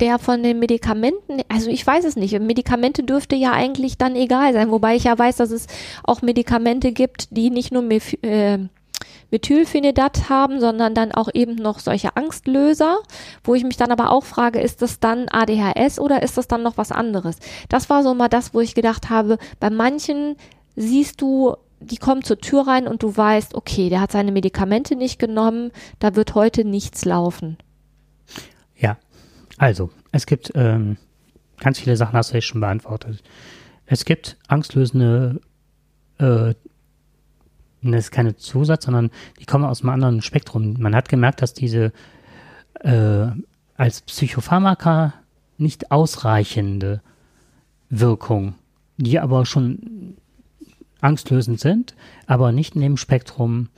der 0.00 0.18
von 0.18 0.42
den 0.42 0.58
Medikamenten, 0.58 1.40
also 1.48 1.70
ich 1.70 1.86
weiß 1.86 2.04
es 2.04 2.16
nicht, 2.16 2.38
Medikamente 2.40 3.02
dürfte 3.02 3.36
ja 3.36 3.52
eigentlich 3.52 3.96
dann 3.96 4.16
egal 4.16 4.52
sein, 4.52 4.70
wobei 4.70 4.96
ich 4.96 5.04
ja 5.04 5.18
weiß, 5.18 5.36
dass 5.36 5.50
es 5.50 5.66
auch 6.04 6.20
Medikamente 6.20 6.92
gibt, 6.92 7.36
die 7.36 7.50
nicht 7.50 7.72
nur 7.72 7.82
Meph 7.82 8.14
äh, 8.22 8.58
Methylphenidat 9.30 10.28
haben, 10.28 10.60
sondern 10.60 10.94
dann 10.94 11.12
auch 11.12 11.28
eben 11.32 11.54
noch 11.56 11.78
solche 11.80 12.16
Angstlöser, 12.16 12.98
wo 13.44 13.54
ich 13.54 13.64
mich 13.64 13.76
dann 13.76 13.92
aber 13.92 14.10
auch 14.10 14.24
frage, 14.24 14.60
ist 14.60 14.82
das 14.82 15.00
dann 15.00 15.28
ADHS 15.28 15.98
oder 15.98 16.22
ist 16.22 16.38
das 16.38 16.48
dann 16.48 16.62
noch 16.62 16.76
was 16.76 16.92
anderes? 16.92 17.38
Das 17.68 17.90
war 17.90 18.02
so 18.02 18.14
mal 18.14 18.28
das, 18.28 18.54
wo 18.54 18.60
ich 18.60 18.74
gedacht 18.74 19.10
habe, 19.10 19.38
bei 19.60 19.70
manchen 19.70 20.36
siehst 20.76 21.20
du, 21.20 21.56
die 21.80 21.96
kommen 21.96 22.22
zur 22.22 22.38
Tür 22.38 22.66
rein 22.66 22.88
und 22.88 23.02
du 23.02 23.16
weißt, 23.16 23.54
okay, 23.54 23.88
der 23.88 24.00
hat 24.00 24.12
seine 24.12 24.32
Medikamente 24.32 24.96
nicht 24.96 25.18
genommen, 25.18 25.70
da 25.98 26.16
wird 26.16 26.34
heute 26.34 26.64
nichts 26.64 27.04
laufen. 27.04 27.58
Ja, 28.76 28.96
also, 29.58 29.90
es 30.12 30.26
gibt 30.26 30.52
ähm, 30.54 30.96
ganz 31.58 31.78
viele 31.78 31.96
Sachen, 31.96 32.16
hast 32.16 32.30
du 32.30 32.34
jetzt 32.36 32.46
schon 32.46 32.60
beantwortet. 32.60 33.22
Es 33.86 34.04
gibt 34.04 34.36
angstlösende, 34.48 35.40
äh, 36.18 36.54
das 37.82 38.06
ist 38.06 38.10
keine 38.10 38.36
Zusatz, 38.36 38.84
sondern 38.84 39.10
die 39.40 39.44
kommen 39.44 39.64
aus 39.64 39.82
einem 39.82 39.90
anderen 39.90 40.22
Spektrum. 40.22 40.74
Man 40.78 40.94
hat 40.94 41.08
gemerkt, 41.08 41.42
dass 41.42 41.54
diese 41.54 41.92
äh, 42.80 43.26
als 43.76 44.02
Psychopharmaka 44.02 45.14
nicht 45.58 45.90
ausreichende 45.90 47.00
Wirkung, 47.90 48.54
die 48.96 49.18
aber 49.18 49.46
schon 49.46 50.16
angstlösend 51.00 51.60
sind, 51.60 51.94
aber 52.26 52.52
nicht 52.52 52.74
in 52.74 52.80
dem 52.80 52.96
Spektrum, 52.96 53.68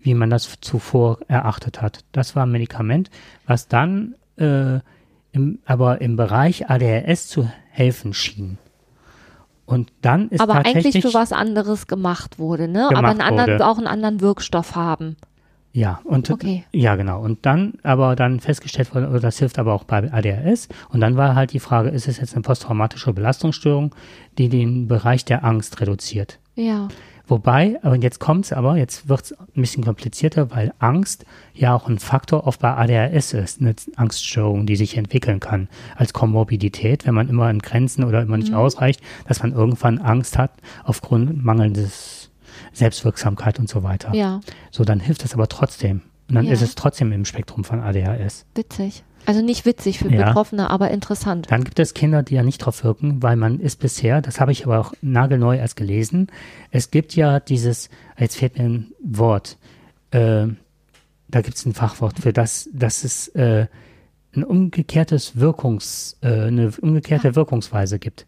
wie 0.00 0.14
man 0.14 0.30
das 0.30 0.60
zuvor 0.60 1.18
erachtet 1.28 1.82
hat. 1.82 2.04
Das 2.12 2.36
war 2.36 2.46
ein 2.46 2.52
Medikament, 2.52 3.10
was 3.46 3.68
dann 3.68 4.14
äh, 4.36 4.80
im, 5.32 5.58
aber 5.64 6.00
im 6.00 6.16
Bereich 6.16 6.70
ADHS 6.70 7.28
zu 7.28 7.50
helfen 7.70 8.14
schien. 8.14 8.58
Und 9.66 9.92
dann 10.02 10.28
ist 10.28 10.40
aber 10.40 10.54
tatsächlich 10.54 10.94
eigentlich 10.96 11.04
für 11.04 11.14
was 11.14 11.32
anderes 11.32 11.86
gemacht 11.86 12.38
wurde, 12.38 12.68
ne? 12.68 12.88
Aber 12.94 13.08
einen 13.08 13.20
anderen, 13.20 13.54
wurde. 13.54 13.66
auch 13.66 13.78
einen 13.78 13.86
anderen 13.86 14.20
Wirkstoff 14.20 14.76
haben. 14.76 15.16
Ja, 15.72 16.00
und 16.04 16.30
Okay. 16.30 16.64
ja, 16.72 16.94
genau. 16.94 17.20
Und 17.20 17.44
dann 17.46 17.74
aber 17.82 18.14
dann 18.14 18.38
festgestellt 18.38 18.94
wurde, 18.94 19.18
das 19.18 19.38
hilft 19.38 19.58
aber 19.58 19.72
auch 19.72 19.82
bei 19.82 20.12
ADHS. 20.12 20.68
Und 20.90 21.00
dann 21.00 21.16
war 21.16 21.34
halt 21.34 21.52
die 21.52 21.58
Frage, 21.58 21.88
ist 21.88 22.06
es 22.06 22.18
jetzt 22.18 22.34
eine 22.34 22.42
posttraumatische 22.42 23.12
Belastungsstörung, 23.12 23.92
die 24.38 24.48
den 24.48 24.86
Bereich 24.86 25.24
der 25.24 25.44
Angst 25.44 25.80
reduziert? 25.80 26.38
Ja. 26.54 26.88
Wobei, 27.26 27.78
aber 27.82 27.96
jetzt 27.96 28.18
kommt's 28.20 28.52
aber, 28.52 28.76
jetzt 28.76 29.08
wird's 29.08 29.32
ein 29.32 29.46
bisschen 29.62 29.82
komplizierter, 29.82 30.50
weil 30.50 30.74
Angst 30.78 31.24
ja 31.54 31.74
auch 31.74 31.88
ein 31.88 31.98
Faktor 31.98 32.46
oft 32.46 32.60
bei 32.60 32.74
ADHS 32.76 33.32
ist, 33.32 33.60
eine 33.62 33.74
Angststörung, 33.96 34.66
die 34.66 34.76
sich 34.76 34.96
entwickeln 34.98 35.40
kann 35.40 35.68
als 35.96 36.12
Komorbidität, 36.12 37.06
wenn 37.06 37.14
man 37.14 37.28
immer 37.30 37.48
in 37.48 37.60
Grenzen 37.60 38.04
oder 38.04 38.20
immer 38.22 38.36
nicht 38.36 38.50
Mhm. 38.50 38.56
ausreicht, 38.58 39.00
dass 39.26 39.42
man 39.42 39.52
irgendwann 39.52 39.98
Angst 39.98 40.36
hat 40.36 40.50
aufgrund 40.84 41.42
mangelndes 41.42 42.30
Selbstwirksamkeit 42.74 43.58
und 43.58 43.68
so 43.68 43.82
weiter. 43.82 44.14
Ja, 44.14 44.40
So, 44.70 44.84
dann 44.84 45.00
hilft 45.00 45.24
es 45.24 45.32
aber 45.34 45.48
trotzdem. 45.48 46.02
Und 46.28 46.34
dann 46.36 46.46
Ja. 46.46 46.52
ist 46.52 46.62
es 46.62 46.74
trotzdem 46.74 47.12
im 47.12 47.24
Spektrum 47.24 47.64
von 47.64 47.80
ADHS. 47.80 48.44
witzig. 48.54 49.02
Also 49.26 49.40
nicht 49.42 49.64
witzig 49.64 49.98
für 49.98 50.08
Ja. 50.12 50.26
Betroffene, 50.26 50.70
aber 50.70 50.90
interessant. 50.90 51.46
Dann 51.50 51.64
gibt 51.64 51.78
es 51.78 51.94
Kinder, 51.94 52.22
die 52.22 52.34
ja 52.34 52.42
nicht 52.42 52.58
drauf 52.58 52.84
wirken, 52.84 53.22
weil 53.22 53.36
man 53.36 53.58
ist 53.60 53.80
bisher, 53.80 54.20
das 54.20 54.40
habe 54.40 54.52
ich 54.52 54.64
aber 54.66 54.80
auch 54.80 54.92
nagelneu 55.00 55.56
erst 55.56 55.76
gelesen, 55.76 56.28
es 56.70 56.90
gibt 56.90 57.16
ja 57.16 57.40
dieses, 57.40 57.88
jetzt 58.18 58.36
fehlt 58.36 58.58
mir 58.58 58.64
ein 58.64 58.92
Wort, 59.02 59.56
äh, 60.10 60.46
da 61.28 61.40
gibt 61.40 61.56
es 61.56 61.64
ein 61.66 61.74
Fachwort 61.74 62.18
für 62.20 62.32
das, 62.32 62.68
dass 62.72 63.02
es 63.04 63.28
äh, 63.28 63.66
ein 64.36 64.44
umgekehrtes 64.44 65.36
Wirkungs, 65.40 66.18
äh, 66.20 66.46
eine 66.46 66.70
umgekehrte 66.80 67.34
Wirkungsweise 67.34 67.98
gibt. 67.98 68.26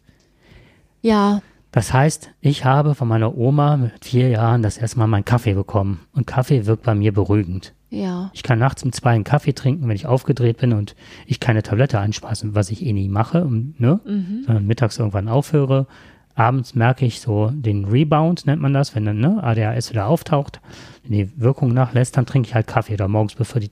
Ja, 1.01 1.41
Das 1.71 1.93
heißt, 1.93 2.31
ich 2.41 2.65
habe 2.65 2.95
von 2.95 3.07
meiner 3.07 3.37
Oma 3.37 3.77
mit 3.77 4.03
vier 4.03 4.29
Jahren 4.29 4.63
das 4.63 4.77
erste 4.77 4.97
Mal 4.97 5.07
meinen 5.07 5.25
Kaffee 5.25 5.53
bekommen 5.53 5.99
und 6.13 6.25
Kaffee 6.25 6.65
wirkt 6.65 6.83
bei 6.83 6.95
mir 6.95 7.13
beruhigend. 7.13 7.73
Ja, 7.89 8.31
Ich 8.33 8.43
kann 8.43 8.59
nachts 8.59 8.83
um 8.83 8.91
zwei 8.91 9.11
einen 9.11 9.23
Kaffee 9.23 9.53
trinken, 9.53 9.87
wenn 9.87 9.95
ich 9.95 10.05
aufgedreht 10.05 10.57
bin 10.57 10.73
und 10.73 10.95
ich 11.25 11.39
keine 11.39 11.63
Tablette 11.63 11.99
einspeise, 11.99 12.53
was 12.53 12.69
ich 12.69 12.85
eh 12.85 12.93
nie 12.93 13.09
mache, 13.09 13.47
ne? 13.77 13.99
mhm. 14.05 14.43
sondern 14.45 14.65
mittags 14.65 14.97
irgendwann 14.99 15.27
aufhöre. 15.29 15.87
Abends 16.35 16.75
merke 16.75 17.05
ich 17.05 17.19
so 17.21 17.49
den 17.51 17.85
Rebound, 17.85 18.45
nennt 18.45 18.61
man 18.61 18.73
das, 18.73 18.93
wenn 18.93 19.05
dann 19.05 19.19
ne, 19.19 19.41
ADHS 19.43 19.89
wieder 19.89 20.07
auftaucht, 20.07 20.59
wenn 21.03 21.13
die 21.13 21.31
Wirkung 21.41 21.73
nachlässt, 21.73 22.15
dann 22.17 22.25
trinke 22.27 22.49
ich 22.49 22.55
halt 22.55 22.67
Kaffee 22.67 22.93
oder 22.93 23.07
morgens, 23.07 23.33
bevor 23.35 23.59
die 23.59 23.71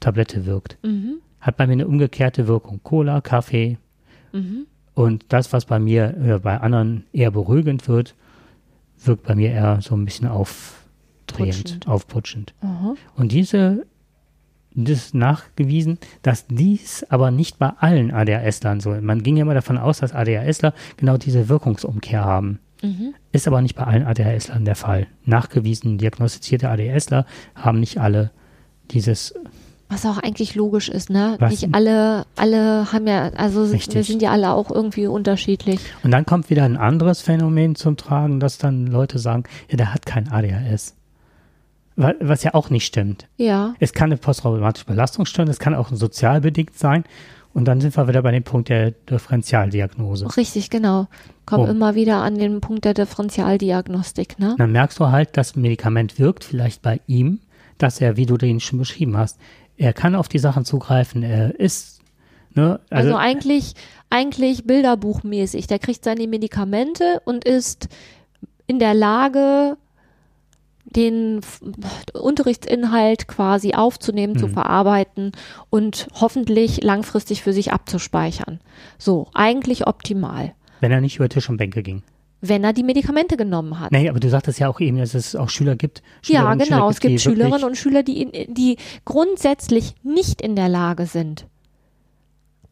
Tablette 0.00 0.46
wirkt. 0.46 0.78
Mhm. 0.82 1.16
Hat 1.40 1.56
bei 1.56 1.66
mir 1.66 1.74
eine 1.74 1.86
umgekehrte 1.86 2.46
Wirkung. 2.48 2.80
Cola, 2.82 3.20
Kaffee 3.20 3.76
Mhm. 4.32 4.66
und 4.94 5.24
das, 5.30 5.52
was 5.52 5.64
bei 5.64 5.78
mir, 5.78 6.14
äh, 6.18 6.38
bei 6.38 6.60
anderen 6.60 7.04
eher 7.12 7.30
beruhigend 7.30 7.88
wird, 7.88 8.14
wirkt 9.04 9.24
bei 9.24 9.34
mir 9.34 9.50
eher 9.50 9.80
so 9.80 9.94
ein 9.94 10.04
bisschen 10.04 10.28
aufdrehend, 11.32 11.62
Putschend. 11.64 11.88
aufputschend. 11.88 12.54
Aha. 12.60 12.94
Und 13.16 13.32
diese, 13.32 13.86
das 14.74 14.90
ist 14.98 15.14
nachgewiesen, 15.14 15.98
dass 16.22 16.46
dies 16.46 17.04
aber 17.08 17.30
nicht 17.30 17.58
bei 17.58 17.70
allen 17.78 18.10
ADHS-Lern 18.12 18.80
so 18.80 18.92
ist. 18.92 19.02
Man 19.02 19.22
ging 19.22 19.36
ja 19.36 19.42
immer 19.42 19.54
davon 19.54 19.78
aus, 19.78 19.98
dass 19.98 20.14
ADHSler 20.14 20.72
genau 20.96 21.16
diese 21.16 21.48
Wirkungsumkehr 21.48 22.24
haben. 22.24 22.60
Mhm. 22.82 23.14
Ist 23.32 23.48
aber 23.48 23.60
nicht 23.60 23.74
bei 23.74 23.84
allen 23.84 24.06
ADHSlern 24.06 24.64
der 24.64 24.76
Fall. 24.76 25.08
Nachgewiesen, 25.24 25.98
diagnostizierte 25.98 26.68
ADHSler 26.68 27.26
haben 27.56 27.80
nicht 27.80 27.98
alle 27.98 28.30
dieses, 28.92 29.34
Was 29.88 30.06
auch 30.06 30.18
eigentlich 30.18 30.54
logisch 30.54 30.88
ist, 30.88 31.10
ne? 31.10 31.34
Was? 31.40 31.50
Nicht 31.50 31.74
alle, 31.74 32.24
alle 32.36 32.92
haben 32.92 33.06
ja, 33.08 33.30
also 33.30 33.66
wir 33.66 33.72
Richtig. 33.74 34.06
sind 34.06 34.22
ja 34.22 34.30
alle 34.30 34.52
auch 34.52 34.70
irgendwie 34.70 35.08
unterschiedlich. 35.08 35.80
und 36.04 36.10
dann 36.12 36.24
kommt 36.24 36.50
wieder 36.50 36.62
ein 36.64 36.76
anderes 36.76 37.20
Phänomen 37.20 37.74
zum 37.74 37.96
Tragen, 37.96 38.38
dass 38.38 38.58
dann 38.58 38.86
Leute 38.86 39.18
sagen, 39.18 39.42
ja, 39.70 39.76
der 39.76 39.92
hat 39.92 40.06
kein 40.06 40.28
ADHS. 40.30 40.94
Wa- 42.00 42.14
Was 42.20 42.42
ja 42.44 42.54
auch 42.54 42.70
nicht 42.70 42.86
stimmt. 42.86 43.26
Ja, 43.36 43.74
Es 43.80 43.92
kann 43.92 44.06
eine 44.10 44.16
posttraumatische 44.18 44.86
Belastungsstörung, 44.86 45.50
es 45.50 45.58
kann 45.58 45.74
auch 45.74 45.90
sozial 45.92 46.40
bedingt 46.40 46.78
sein. 46.78 47.04
Und 47.54 47.64
dann 47.66 47.80
sind 47.80 47.96
wir 47.96 48.06
wieder 48.06 48.22
bei 48.22 48.30
dem 48.30 48.44
Punkt 48.44 48.68
der 48.68 48.92
Differentialdiagnose. 48.92 50.36
richtig, 50.36 50.70
genau. 50.70 51.08
Kommen 51.46 51.64
Oh. 51.66 51.70
immer 51.70 51.94
wieder 51.94 52.18
an 52.22 52.36
den 52.38 52.60
Punkt 52.60 52.84
der 52.84 52.94
Differentialdiagnostik, 52.94 54.38
ne? 54.38 54.54
Dann 54.58 54.70
merkst 54.72 54.98
du 55.00 55.08
halt, 55.08 55.36
das 55.36 55.56
Medikament 55.56 56.18
wirkt 56.18 56.44
vielleicht 56.44 56.82
bei 56.82 57.00
ihm, 57.06 57.40
dass 57.78 58.00
er, 58.00 58.16
wie 58.16 58.26
du 58.26 58.36
den 58.36 58.60
schon 58.60 58.78
beschrieben 58.78 59.16
hast, 59.16 59.38
er 59.76 59.92
kann 59.92 60.14
auf 60.14 60.28
die 60.28 60.38
Sachen 60.38 60.64
zugreifen, 60.64 61.22
er 61.22 61.58
ist, 61.58 62.00
ne, 62.54 62.80
Also, 62.90 63.14
also, 63.14 63.16
eigentlich, 63.16 63.74
eigentlich 64.10 64.64
bilderbuchmäßig. 64.64 65.66
Der 65.68 65.78
kriegt 65.78 66.04
seine 66.04 66.26
Medikamente 66.26 67.20
und 67.24 67.44
ist 67.44 67.88
in 68.66 68.78
der 68.78 68.94
Lage, 68.94 69.76
den 70.94 71.40
Unterrichtsinhalt 72.14 73.28
quasi 73.28 73.74
aufzunehmen, 73.74 74.36
zu 74.38 74.48
Mhm. 74.48 74.52
verarbeiten 74.52 75.32
und 75.70 76.08
hoffentlich 76.20 76.82
langfristig 76.82 77.42
für 77.42 77.52
sich 77.52 77.72
abzuspeichern. 77.72 78.60
So, 78.98 79.28
eigentlich 79.34 79.86
optimal, 79.86 80.54
wenn 80.80 80.92
er 80.92 81.00
nicht 81.00 81.16
über 81.16 81.28
Tisch 81.28 81.48
und 81.48 81.56
Bänke 81.56 81.82
ging. 81.82 82.02
wenn 82.40 82.62
er 82.62 82.72
die 82.72 82.84
Medikamente 82.84 83.36
genommen 83.36 83.80
hat. 83.80 83.90
Nee, 83.90 84.08
aber 84.08 84.20
du 84.20 84.28
sagtest 84.28 84.60
ja 84.60 84.68
auch 84.68 84.78
eben, 84.78 84.98
dass 84.98 85.14
es 85.14 85.34
auch 85.34 85.50
Schüler 85.50 85.74
gibt. 85.74 86.02
Ja, 86.24 86.40
Schülerinnen 86.42 86.52
und 86.52 86.58
genau. 86.64 86.76
Schüler 86.78 86.90
Es 86.90 87.00
gibt 87.00 87.20
Schülerinnen 87.20 87.64
und 87.64 87.76
Schüler, 87.76 88.02
die, 88.04 88.46
die 88.48 88.76
grundsätzlich 89.04 89.94
nicht 90.04 90.40
in 90.40 90.54
der 90.54 90.68
Lage 90.68 91.06
sind, 91.06 91.46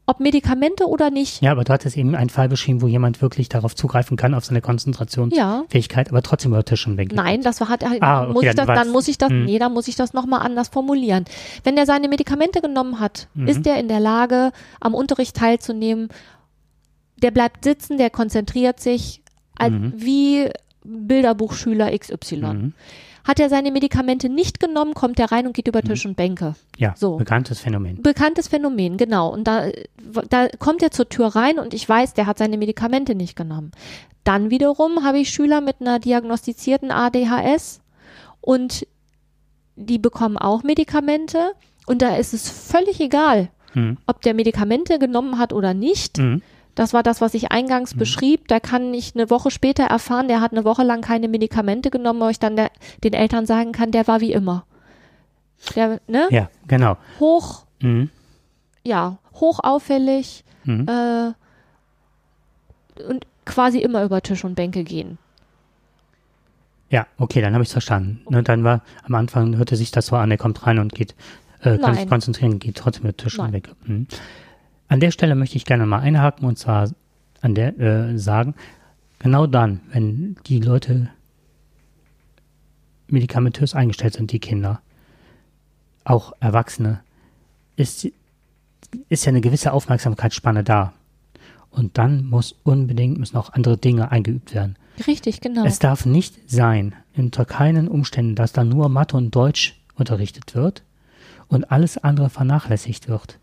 ob 0.08 0.20
Medikamente 0.20 0.86
oder 0.86 1.10
nicht. 1.10 1.42
Ja, 1.42 1.50
aber 1.52 1.64
du 1.64 1.72
hattest 1.72 1.96
eben 1.96 2.14
einen 2.14 2.30
Fall 2.30 2.48
beschrieben, 2.48 2.80
wo 2.80 2.86
jemand 2.86 3.20
wirklich 3.20 3.48
darauf 3.48 3.74
zugreifen 3.74 4.16
kann, 4.16 4.34
auf 4.34 4.44
seine 4.44 4.60
Konzentrationsfähigkeit, 4.60 6.06
Ja. 6.06 6.12
aber 6.12 6.22
trotzdem 6.22 6.52
über 6.52 6.64
Tisch 6.64 6.86
und 6.86 6.94
Bänke. 6.96 7.14
Nein, 7.16 7.42
das 7.42 7.60
war, 7.60 7.68
hat, 7.68 7.82
Ah, 7.84 8.22
okay, 8.24 8.32
muss 8.32 8.42
ich 8.44 8.48
dann 8.50 8.56
das, 8.56 8.66
war's- 8.68 8.78
dann 8.78 8.90
muss 8.92 9.08
ich 9.08 9.18
das, 9.18 9.30
Hm. 9.30 9.44
nee, 9.44 9.58
dann 9.58 9.72
muss 9.72 9.88
ich 9.88 9.96
das 9.96 10.12
nochmal 10.12 10.40
anders 10.42 10.68
formulieren. 10.68 11.24
Wenn 11.64 11.76
er 11.76 11.86
seine 11.86 12.08
Medikamente 12.08 12.60
genommen 12.60 13.00
hat, 13.00 13.28
Mhm. 13.34 13.48
ist 13.48 13.66
er 13.66 13.80
in 13.80 13.88
der 13.88 14.00
Lage, 14.00 14.52
am 14.80 14.94
Unterricht 14.94 15.36
teilzunehmen. 15.36 16.08
Der 17.22 17.30
bleibt 17.32 17.64
sitzen, 17.64 17.98
der 17.98 18.10
konzentriert 18.10 18.78
sich, 18.80 19.22
Mhm. 19.60 19.92
wie 19.96 20.50
Bilderbuchschüler 20.84 21.90
XY. 21.98 22.72
Mhm. 23.26 23.28
Hat 23.28 23.40
er 23.40 23.48
seine 23.48 23.70
Medikamente 23.72 24.28
nicht 24.28 24.60
genommen, 24.60 24.94
kommt 24.94 25.18
er 25.18 25.32
rein 25.32 25.46
und 25.46 25.52
geht 25.54 25.68
über 25.68 25.82
Tisch 25.82 26.06
und 26.06 26.16
Bänke. 26.16 26.54
Ja, 26.78 26.94
So. 26.96 27.16
bekanntes 27.16 27.60
Phänomen. 27.60 28.02
Bekanntes 28.02 28.48
Phänomen, 28.48 28.96
genau. 28.96 29.28
Und 29.32 29.44
da, 29.48 29.68
da 30.28 30.48
kommt 30.58 30.82
er 30.82 30.90
zur 30.90 31.08
Tür 31.08 31.28
rein 31.28 31.58
und 31.58 31.74
ich 31.74 31.88
weiß, 31.88 32.14
der 32.14 32.26
hat 32.26 32.38
seine 32.38 32.56
Medikamente 32.58 33.14
nicht 33.14 33.36
genommen. 33.36 33.72
Dann 34.24 34.50
wiederum 34.50 35.04
habe 35.04 35.18
ich 35.18 35.30
Schüler 35.30 35.60
mit 35.60 35.80
einer 35.80 35.98
diagnostizierten 35.98 36.90
ADHS 36.90 37.80
und 38.40 38.86
die 39.76 39.98
bekommen 39.98 40.36
auch 40.38 40.62
Medikamente 40.62 41.52
und 41.86 42.02
da 42.02 42.16
ist 42.16 42.32
es 42.34 42.48
völlig 42.48 43.00
egal, 43.00 43.48
Mhm. 43.74 43.98
ob 44.06 44.22
der 44.22 44.32
Medikamente 44.34 44.98
genommen 44.98 45.38
hat 45.38 45.52
oder 45.52 45.74
nicht. 45.74 46.18
Mhm. 46.18 46.42
Das 46.76 46.92
war 46.92 47.02
das, 47.02 47.20
was 47.20 47.34
ich 47.34 47.50
eingangs 47.50 47.94
beschrieb. 47.94 48.46
Da 48.48 48.60
kann 48.60 48.94
ich 48.94 49.14
eine 49.14 49.30
Woche 49.30 49.50
später 49.50 49.84
erfahren, 49.84 50.28
der 50.28 50.40
hat 50.40 50.52
eine 50.52 50.64
Woche 50.64 50.84
lang 50.84 51.00
keine 51.00 51.26
Medikamente 51.26 51.90
genommen, 51.90 52.20
wo 52.20 52.28
ich 52.28 52.38
dann 52.38 52.54
der, 52.54 52.70
den 53.02 53.14
Eltern 53.14 53.46
sagen 53.46 53.72
kann, 53.72 53.90
der 53.90 54.06
war 54.06 54.20
wie 54.20 54.32
immer. 54.32 54.64
Der, 55.74 56.00
ne? 56.06 56.28
Ja, 56.30 56.50
genau. 56.68 56.96
Hoch, 57.18 57.64
Mhm. 57.80 58.10
ja, 58.84 59.16
hochauffällig 59.34 60.44
Mhm. 60.64 60.86
äh, 60.88 61.32
und 63.08 63.26
quasi 63.46 63.78
immer 63.78 64.04
über 64.04 64.20
Tisch 64.22 64.44
und 64.44 64.54
Bänke 64.54 64.84
gehen. 64.84 65.18
Ja, 66.90 67.06
okay, 67.18 67.40
dann 67.40 67.52
habe 67.54 67.62
ich 67.62 67.68
es 67.68 67.72
verstanden. 67.72 68.20
Ne, 68.28 68.42
dann 68.42 68.64
war 68.64 68.82
am 69.04 69.14
Anfang 69.14 69.56
hörte 69.56 69.76
sich 69.76 69.90
das 69.90 70.06
so 70.06 70.16
an, 70.16 70.30
er 70.30 70.36
kommt 70.36 70.66
rein 70.66 70.78
und 70.78 70.94
geht, 70.94 71.14
äh, 71.60 71.78
kann 71.78 71.94
sich 71.94 72.02
Nein. 72.02 72.08
konzentrieren, 72.08 72.58
geht 72.58 72.76
trotzdem 72.76 73.06
mit 73.06 73.18
Tisch 73.18 73.38
und 73.38 73.46
Nein. 73.46 73.52
weg. 73.54 73.70
Mhm. 73.86 74.06
An 74.88 75.00
der 75.00 75.10
Stelle 75.10 75.34
möchte 75.34 75.56
ich 75.56 75.64
gerne 75.64 75.86
mal 75.86 76.00
einhaken 76.00 76.46
und 76.46 76.58
zwar 76.58 76.90
an 77.40 77.54
der 77.54 77.78
äh, 77.78 78.18
sagen, 78.18 78.54
genau 79.18 79.46
dann, 79.46 79.80
wenn 79.92 80.36
die 80.46 80.60
Leute 80.60 81.10
medikamentös 83.08 83.74
eingestellt 83.74 84.14
sind, 84.14 84.32
die 84.32 84.38
Kinder, 84.38 84.80
auch 86.04 86.32
Erwachsene, 86.40 87.00
ist, 87.76 88.08
ist 89.08 89.24
ja 89.24 89.30
eine 89.30 89.40
gewisse 89.40 89.72
Aufmerksamkeitsspanne 89.72 90.64
da. 90.64 90.92
Und 91.70 91.98
dann 91.98 92.24
muss 92.24 92.54
unbedingt, 92.62 93.18
müssen 93.18 93.36
auch 93.36 93.52
andere 93.52 93.76
Dinge 93.76 94.10
eingeübt 94.10 94.54
werden. 94.54 94.76
Richtig, 95.06 95.40
genau. 95.40 95.64
Es 95.64 95.78
darf 95.78 96.06
nicht 96.06 96.50
sein, 96.50 96.94
unter 97.16 97.44
keinen 97.44 97.86
Umständen, 97.88 98.34
dass 98.34 98.52
da 98.52 98.64
nur 98.64 98.88
Mathe 98.88 99.16
und 99.16 99.34
Deutsch 99.34 99.78
unterrichtet 99.94 100.54
wird 100.54 100.84
und 101.48 101.70
alles 101.70 101.98
andere 101.98 102.30
vernachlässigt 102.30 103.08
wird. 103.08 103.38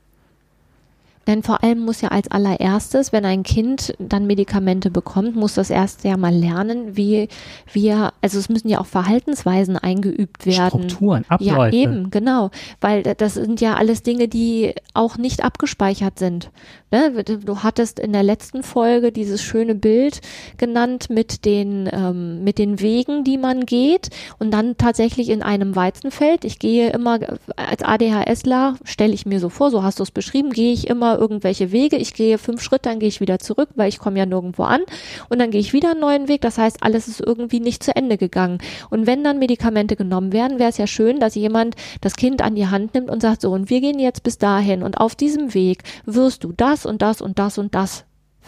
Denn 1.28 1.42
vor 1.44 1.64
allem 1.64 1.80
muss 1.80 2.02
ja 2.02 2.10
als 2.10 2.30
allererstes, 2.30 3.14
wenn 3.14 3.26
ein 3.26 3.44
Kind 3.44 3.94
dann 4.00 4.28
Medikamente 4.28 4.92
bekommt, 4.92 5.36
muss 5.36 5.54
das 5.54 5.70
erst 5.70 6.04
ja 6.04 6.18
mal 6.18 6.34
lernen, 6.34 6.98
wie 6.98 7.30
wir, 7.72 8.12
also 8.22 8.40
es 8.40 8.50
müssen 8.50 8.68
ja 8.68 8.80
auch 8.80 8.86
Verhaltensweisen 8.86 9.78
eingeübt 9.78 10.46
werden. 10.46 10.90
Strukturen, 10.90 11.26
Ja, 11.40 11.54
Abläufe. 11.54 11.76
eben, 11.76 12.12
genau. 12.12 12.52
Weil 12.82 13.04
das 13.04 13.36
sind 13.36 13.62
ja 13.62 13.76
alles 13.76 14.04
Dinge, 14.04 14.28
die 14.28 14.74
auch 14.94 15.18
nicht 15.18 15.44
abgespeichert 15.44 16.20
sind. 16.20 16.52
Ne? 16.92 17.24
Du 17.24 17.64
hattest 17.64 18.00
in 18.00 18.14
der 18.14 18.24
letzten 18.24 18.62
Folge 18.62 19.12
dieses 19.12 19.42
schöne 19.42 19.76
Bild 19.76 20.22
genannt 20.58 21.10
mit 21.10 21.46
den, 21.46 21.90
ähm, 21.92 22.44
mit 22.44 22.58
den 22.58 22.80
Wegen, 22.82 23.24
die 23.24 23.38
man 23.38 23.66
geht 23.66 24.10
und 24.40 24.52
dann 24.52 24.78
tatsächlich 24.78 25.30
in 25.30 25.42
einem 25.42 25.76
Weizenfeld. 25.76 26.46
Ich 26.46 26.60
gehe 26.60 26.90
immer 26.92 27.20
als 27.56 27.82
ADHSler, 27.82 28.76
stelle 28.84 29.14
ich 29.14 29.26
mir 29.26 29.40
so 29.40 29.50
vor, 29.50 29.72
so 29.72 29.84
hast 29.84 30.00
du 30.00 30.04
es 30.04 30.12
beschrieben, 30.12 30.52
gehe 30.52 30.74
ich 30.74 30.88
immer 30.88 31.13
irgendwelche 31.18 31.72
Wege. 31.72 31.98
Ich 31.98 32.14
gehe 32.14 32.38
fünf 32.38 32.62
Schritte, 32.62 32.90
dann 32.90 33.00
gehe 33.00 33.10
ich 33.10 33.20
wieder 33.20 33.40
zurück, 33.40 33.70
weil 33.76 33.90
ich 33.90 34.00
komme 34.00 34.20
ja 34.20 34.26
nirgendwo 34.26 34.64
an. 34.64 34.82
Und 35.30 35.40
dann 35.40 35.52
gehe 35.52 35.62
ich 35.62 35.74
wieder 35.74 35.92
einen 35.92 36.00
neuen 36.00 36.28
Weg. 36.28 36.42
Das 36.42 36.58
heißt, 36.58 36.78
alles 36.82 37.08
ist 37.08 37.22
irgendwie 37.22 37.60
nicht 37.60 37.84
zu 37.84 37.96
Ende 37.96 38.18
gegangen. 38.18 38.60
Und 38.90 39.08
wenn 39.08 39.24
dann 39.24 39.40
Medikamente 39.40 39.96
genommen 39.96 40.34
werden, 40.34 40.60
wäre 40.60 40.70
es 40.70 40.78
ja 40.78 40.88
schön, 40.88 41.20
dass 41.20 41.36
jemand 41.36 41.76
das 42.02 42.16
Kind 42.16 42.42
an 42.42 42.56
die 42.56 42.68
Hand 42.68 42.94
nimmt 42.94 43.10
und 43.10 43.22
sagt, 43.22 43.42
so, 43.42 43.52
und 43.52 43.70
wir 43.70 43.82
gehen 43.82 44.00
jetzt 44.00 44.24
bis 44.24 44.38
dahin. 44.38 44.84
Und 44.84 45.00
auf 45.00 45.16
diesem 45.16 45.54
Weg 45.54 45.84
wirst 46.06 46.44
du 46.44 46.52
das 46.52 46.86
und 46.86 47.02
das 47.02 47.22
und 47.22 47.40
das 47.40 47.58
und 47.58 47.76
das 47.76 48.06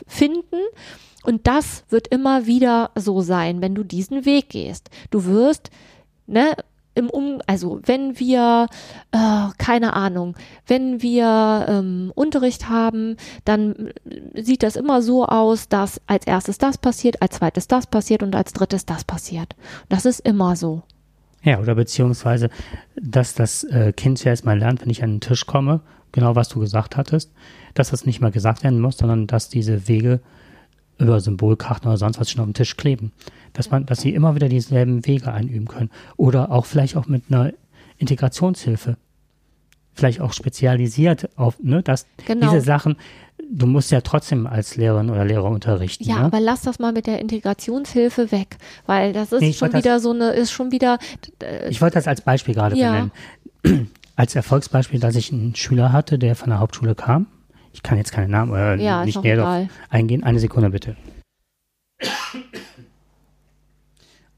finden. 0.07 0.59
Und 1.23 1.47
das 1.47 1.83
wird 1.89 2.07
immer 2.09 2.45
wieder 2.45 2.91
so 2.95 3.21
sein, 3.21 3.61
wenn 3.61 3.73
du 3.73 3.83
diesen 3.83 4.25
Weg 4.25 4.49
gehst. 4.49 4.89
Du 5.09 5.25
wirst, 5.25 5.71
ne, 6.27 6.55
im 6.95 7.09
um, 7.09 7.41
also 7.45 7.79
wenn 7.85 8.19
wir, 8.19 8.67
äh, 9.11 9.47
keine 9.57 9.93
Ahnung, 9.93 10.35
wenn 10.65 11.01
wir 11.01 11.65
ähm, 11.67 12.11
Unterricht 12.15 12.69
haben, 12.69 13.17
dann 13.43 13.91
sieht 14.33 14.63
das 14.63 14.75
immer 14.75 15.01
so 15.01 15.25
aus, 15.25 15.67
dass 15.69 16.01
als 16.07 16.25
erstes 16.25 16.57
das 16.57 16.77
passiert, 16.77 17.21
als 17.21 17.35
zweites 17.35 17.67
das 17.67 17.85
passiert 17.85 18.23
und 18.23 18.35
als 18.35 18.53
drittes 18.53 18.85
das 18.85 19.03
passiert. 19.03 19.55
Das 19.89 20.05
ist 20.05 20.21
immer 20.21 20.55
so. 20.55 20.83
Ja, 21.43 21.59
oder 21.59 21.75
beziehungsweise, 21.75 22.49
dass 22.95 23.35
das 23.35 23.63
äh, 23.65 23.93
Kind 23.93 24.17
zuerst 24.17 24.45
mal 24.45 24.57
lernt, 24.57 24.81
wenn 24.81 24.89
ich 24.89 25.03
an 25.03 25.15
den 25.15 25.21
Tisch 25.21 25.45
komme, 25.45 25.81
genau 26.11 26.35
was 26.35 26.49
du 26.49 26.59
gesagt 26.59 26.97
hattest, 26.97 27.31
dass 27.75 27.91
das 27.91 28.05
nicht 28.05 28.21
mal 28.21 28.31
gesagt 28.31 28.63
werden 28.63 28.79
muss, 28.79 28.97
sondern 28.97 29.27
dass 29.27 29.49
diese 29.49 29.87
Wege 29.87 30.21
über 30.97 31.19
Symbolkarten 31.19 31.87
oder 31.87 31.97
sonst 31.97 32.19
was 32.19 32.31
schon 32.31 32.41
auf 32.41 32.47
dem 32.47 32.53
Tisch 32.53 32.77
kleben. 32.77 33.11
Dass 33.55 33.71
man, 33.71 33.85
dass 33.87 34.01
sie 34.01 34.13
immer 34.13 34.35
wieder 34.35 34.49
dieselben 34.49 35.05
Wege 35.07 35.31
einüben 35.33 35.67
können. 35.67 35.89
Oder 36.17 36.51
auch 36.51 36.65
vielleicht 36.67 36.95
auch 36.95 37.07
mit 37.07 37.23
einer 37.29 37.51
Integrationshilfe. 37.97 38.97
Vielleicht 39.93 40.19
auch 40.21 40.33
spezialisiert 40.33 41.29
auf, 41.37 41.55
ne, 41.63 41.81
dass 41.81 42.05
Genau. 42.27 42.45
diese 42.51 42.59
Sachen, 42.61 42.97
du 43.49 43.65
musst 43.65 43.91
ja 43.91 44.01
trotzdem 44.01 44.45
als 44.45 44.75
Lehrerin 44.75 45.09
oder 45.09 45.23
Lehrer 45.23 45.45
unterrichten. 45.45 46.03
Ja, 46.03 46.19
ne? 46.19 46.25
aber 46.25 46.41
lass 46.41 46.63
das 46.63 46.79
mal 46.79 46.91
mit 46.91 47.07
der 47.07 47.19
Integrationshilfe 47.19 48.29
weg, 48.33 48.57
weil 48.85 49.13
das 49.13 49.31
ist 49.31 49.39
Nee, 49.39 49.53
schon 49.53 49.61
wollte 49.61 49.77
das- 49.77 49.83
wieder 49.85 49.99
so 50.01 50.11
eine, 50.11 50.31
ist 50.31 50.51
schon 50.51 50.71
wieder, 50.73 50.99
äh, 51.41 51.69
Ich 51.69 51.79
wollte 51.81 51.93
das 51.95 52.07
als 52.09 52.19
Beispiel 52.21 52.53
gerade 52.53 52.75
Ja. 52.75 53.09
benennen. 53.63 53.89
Als 54.17 54.33
Erfolgsbeispiel, 54.35 54.99
dass 55.01 55.15
ich 55.17 55.33
einen 55.33 55.55
Schüler 55.55 55.91
hatte, 55.91 56.17
der 56.17 56.35
von 56.37 56.49
der 56.49 56.59
Hauptschule 56.59 56.95
kam. 56.95 57.25
Ich 57.73 57.83
kann 57.83 57.97
jetzt 57.97 58.13
keinen 58.13 58.31
Namen 58.31 58.51
oder 58.51 58.75
Ja, 58.75 59.03
nicht 59.03 59.21
näher 59.21 59.67
eingehen. 59.89 60.23
Eine 60.23 60.39
Sekunde 60.39 60.69
bitte. 60.69 60.95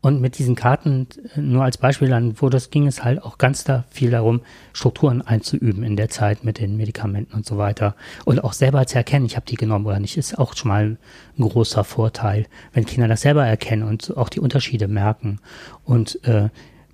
Und 0.07 0.21
mit 0.21 0.37
diesen 0.37 0.55
Karten, 0.55 1.05
äh, 1.35 1.41
nur 1.41 1.65
als 1.65 1.77
Beispiel, 1.77 2.07
dann 2.07 2.39
wurde 2.39 2.55
es, 2.55 2.69
ging 2.69 2.87
es 2.87 3.03
halt 3.03 3.21
auch 3.21 3.37
ganz 3.37 3.65
da 3.65 3.83
viel 3.89 4.09
darum, 4.09 4.39
Strukturen 4.71 5.21
einzuüben 5.21 5.83
in 5.83 5.97
der 5.97 6.07
Zeit 6.07 6.45
mit 6.45 6.59
den 6.59 6.77
Medikamenten 6.77 7.35
und 7.35 7.45
so 7.45 7.57
weiter. 7.57 7.93
Und 8.23 8.41
auch 8.41 8.53
selber 8.53 8.87
zu 8.87 8.95
erkennen, 8.95 9.25
ich 9.25 9.35
habe 9.35 9.45
die 9.45 9.57
genommen 9.57 9.85
oder 9.85 9.99
nicht, 9.99 10.15
ist 10.15 10.39
auch 10.39 10.55
schon 10.55 10.69
mal 10.69 10.97
ein 11.37 11.41
großer 11.41 11.83
Vorteil, 11.83 12.45
wenn 12.71 12.85
Kinder 12.85 13.09
das 13.09 13.19
selber 13.19 13.45
erkennen 13.45 13.83
und 13.83 14.15
auch 14.15 14.29
die 14.29 14.39
Unterschiede 14.39 14.87
merken. 14.87 15.41
Und 15.83 16.23
äh, 16.23 16.47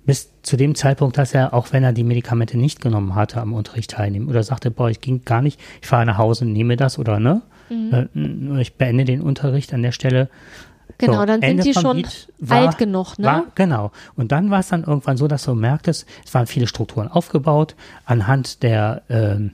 bis 0.04 0.32
zu 0.42 0.56
dem 0.56 0.74
Zeitpunkt, 0.74 1.16
dass 1.16 1.34
er, 1.34 1.54
auch 1.54 1.72
wenn 1.72 1.84
er 1.84 1.92
die 1.92 2.02
Medikamente 2.02 2.58
nicht 2.58 2.80
genommen 2.80 3.14
hatte, 3.14 3.40
am 3.40 3.52
Unterricht 3.52 3.92
teilnehmen 3.92 4.28
oder 4.28 4.42
sagte, 4.42 4.72
boah, 4.72 4.90
ich 4.90 5.00
ging 5.00 5.24
gar 5.24 5.40
nicht, 5.40 5.60
ich 5.80 5.86
fahre 5.86 6.04
nach 6.04 6.18
Hause, 6.18 6.46
nehme 6.46 6.76
das 6.76 6.98
oder 6.98 7.20
ne, 7.20 7.42
äh, 7.70 8.60
ich 8.60 8.74
beende 8.74 9.04
den 9.04 9.20
Unterricht 9.20 9.72
an 9.72 9.82
der 9.82 9.92
Stelle. 9.92 10.28
Genau, 10.98 11.20
So, 11.20 11.26
dann 11.26 11.40
sind 11.40 11.50
Ende 11.50 11.62
die 11.62 11.72
vom 11.72 11.82
schon 11.82 12.06
war- 12.38 12.58
alt 12.68 12.78
genug, 12.78 13.18
ne? 13.18 13.26
War, 13.26 13.44
genau. 13.54 13.90
Und 14.16 14.32
dann 14.32 14.50
war 14.50 14.60
es 14.60 14.68
dann 14.68 14.84
irgendwann 14.84 15.16
so, 15.16 15.28
dass 15.28 15.44
du 15.44 15.54
merktest, 15.54 16.06
es 16.24 16.34
waren 16.34 16.46
viele 16.46 16.66
Strukturen 16.66 17.08
aufgebaut 17.08 17.74
anhand 18.04 18.62
der, 18.62 19.02
ähm, 19.08 19.52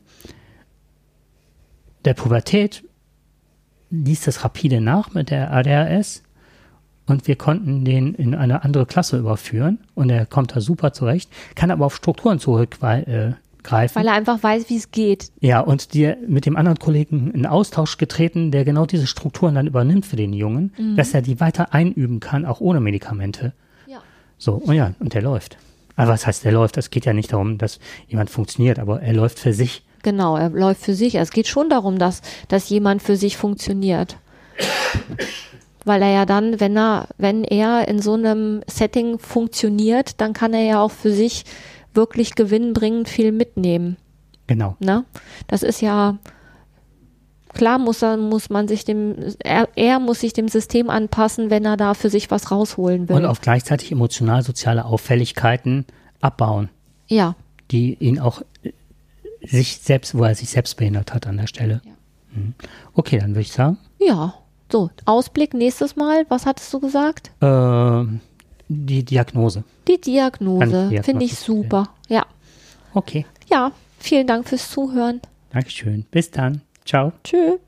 der 2.05 2.15
Pubertät 2.15 2.85
ließ 3.91 4.23
das 4.23 4.45
rapide 4.45 4.81
nach 4.81 5.13
mit 5.15 5.31
der 5.31 5.53
ADHS 5.53 6.23
und 7.07 7.27
wir 7.27 7.37
konnten 7.37 7.85
den 7.85 8.15
in 8.15 8.35
eine 8.35 8.63
andere 8.63 8.87
Klasse 8.87 9.19
überführen 9.19 9.79
und 9.95 10.11
er 10.11 10.27
kommt 10.27 10.55
da 10.55 10.61
super 10.61 10.93
zurecht, 10.93 11.31
kann 11.57 11.71
aber 11.71 11.85
auf 11.87 11.97
Strukturen 11.97 12.39
zurückgreifen. 12.39 13.37
Weil 13.97 14.07
er 14.07 14.15
einfach 14.15 14.43
weiß, 14.43 14.69
wie 14.69 14.77
es 14.77 14.91
geht. 14.91 15.31
Ja, 15.41 15.61
und 15.61 15.95
dir 15.95 16.17
mit 16.27 16.47
dem 16.47 16.57
anderen 16.57 16.79
Kollegen 16.79 17.31
in 17.33 17.47
Austausch 17.47 17.99
getreten, 17.99 18.51
der 18.51 18.65
genau 18.65 18.87
diese 18.87 19.07
Strukturen 19.07 19.55
dann 19.55 19.67
übernimmt 19.67 20.07
für 20.07 20.17
den 20.17 20.33
Jungen, 20.33 20.73
dass 20.97 21.15
er 21.15 21.23
die 21.23 21.41
weiter 21.41 21.75
einüben 21.75 22.21
kann, 22.21 22.45
auch 22.45 22.61
ohne 22.61 22.81
Medikamente. 22.81 23.53
Ja. 23.87 23.99
So, 24.39 24.55
und 24.55 24.75
ja, 24.75 24.95
und 24.99 25.15
der 25.15 25.23
läuft. 25.23 25.59
Aber 25.97 26.13
was 26.13 26.27
heißt, 26.27 26.45
der 26.45 26.53
läuft? 26.53 26.79
Es 26.79 26.91
geht 26.91 27.05
ja 27.05 27.13
nicht 27.13 27.33
darum, 27.33 27.59
dass 27.59 27.79
jemand 28.09 28.31
funktioniert, 28.31 28.79
aber 28.79 29.03
er 29.03 29.13
läuft 29.13 29.39
für 29.39 29.53
sich. 29.53 29.83
Genau, 30.03 30.37
er 30.37 30.49
läuft 30.49 30.83
für 30.83 30.95
sich. 30.95 31.17
Es 31.17 31.31
geht 31.31 31.47
schon 31.47 31.69
darum, 31.69 31.99
dass, 31.99 32.23
dass 32.49 32.71
jemand 32.71 33.03
für 33.03 33.17
sich 33.17 33.37
funktioniert. 33.37 34.17
Weil 35.85 36.03
er 36.03 36.11
ja 36.11 36.27
dann, 36.27 36.61
wenn 36.61 36.77
er, 36.77 37.09
wenn 37.19 37.45
er 37.45 37.89
in 37.89 38.01
so 38.01 38.15
einem 38.15 38.63
Setting 38.67 39.19
funktioniert, 39.19 40.21
dann 40.21 40.33
kann 40.33 40.53
er 40.55 40.63
ja 40.63 40.81
auch 40.83 40.91
für 40.91 41.11
sich 41.11 41.45
wirklich 41.95 42.35
gewinnbringend 42.35 43.09
viel 43.09 43.33
mitnehmen. 43.33 43.97
Genau. 44.47 44.77
Ne? 44.81 45.05
Das 45.47 45.63
ist 45.63 45.81
ja, 45.81 46.19
klar 47.53 47.79
muss, 47.79 48.03
er, 48.03 48.17
muss 48.17 48.51
man 48.51 48.69
sich 48.69 48.85
dem, 48.85 49.17
er, 49.39 49.69
er 49.77 50.01
muss 50.01 50.21
sich 50.21 50.33
dem 50.33 50.49
System 50.49 50.91
anpassen, 50.91 51.51
wenn 51.51 51.65
er 51.65 51.77
da 51.77 51.95
für 51.95 52.11
sich 52.11 52.31
was 52.31 52.51
rausholen 52.51 53.09
will. 53.09 53.17
Und 53.17 53.27
auch 53.27 53.41
gleichzeitig 53.41 53.93
emotional-soziale 53.93 54.85
Auffälligkeiten 54.85 55.87
abbauen, 56.21 56.69
ja, 57.09 57.35
die 57.71 57.95
ihn 57.95 58.19
auch 58.19 58.43
äh, 58.63 58.73
sich 59.47 59.79
selbst, 59.79 60.17
wo 60.17 60.25
er 60.25 60.35
sich 60.35 60.51
selbst 60.51 60.77
behindert 60.77 61.15
hat 61.15 61.27
an 61.27 61.37
der 61.37 61.47
Stelle. 61.47 61.81
Ja. 61.85 61.93
Mhm. 62.33 62.55
Okay, 62.95 63.19
dann 63.19 63.31
würde 63.31 63.43
ich 63.43 63.53
sagen, 63.53 63.79
ja. 63.99 64.35
So, 64.73 64.89
Ausblick 65.05 65.53
nächstes 65.53 65.97
Mal. 65.97 66.27
Was 66.29 66.47
hattest 66.47 66.73
du 66.73 66.79
gesagt? 66.79 67.33
äh, 67.41 68.05
die 68.73 69.05
Diagnose. 69.05 69.65
Die 69.89 70.01
Diagnose 70.01 71.03
finde 71.03 71.25
ich 71.25 71.35
super. 71.35 71.89
Ja. 72.09 72.25
Okay. 72.95 73.27
Ja, 73.51 73.73
vielen 73.99 74.29
Dank 74.29 74.49
fürs 74.49 74.71
Zuhören. 74.71 75.21
Dankeschön. 75.51 76.07
Bis 76.13 76.31
dann. 76.31 76.61
Ciao. 76.85 77.13
Tschüss. 77.25 77.59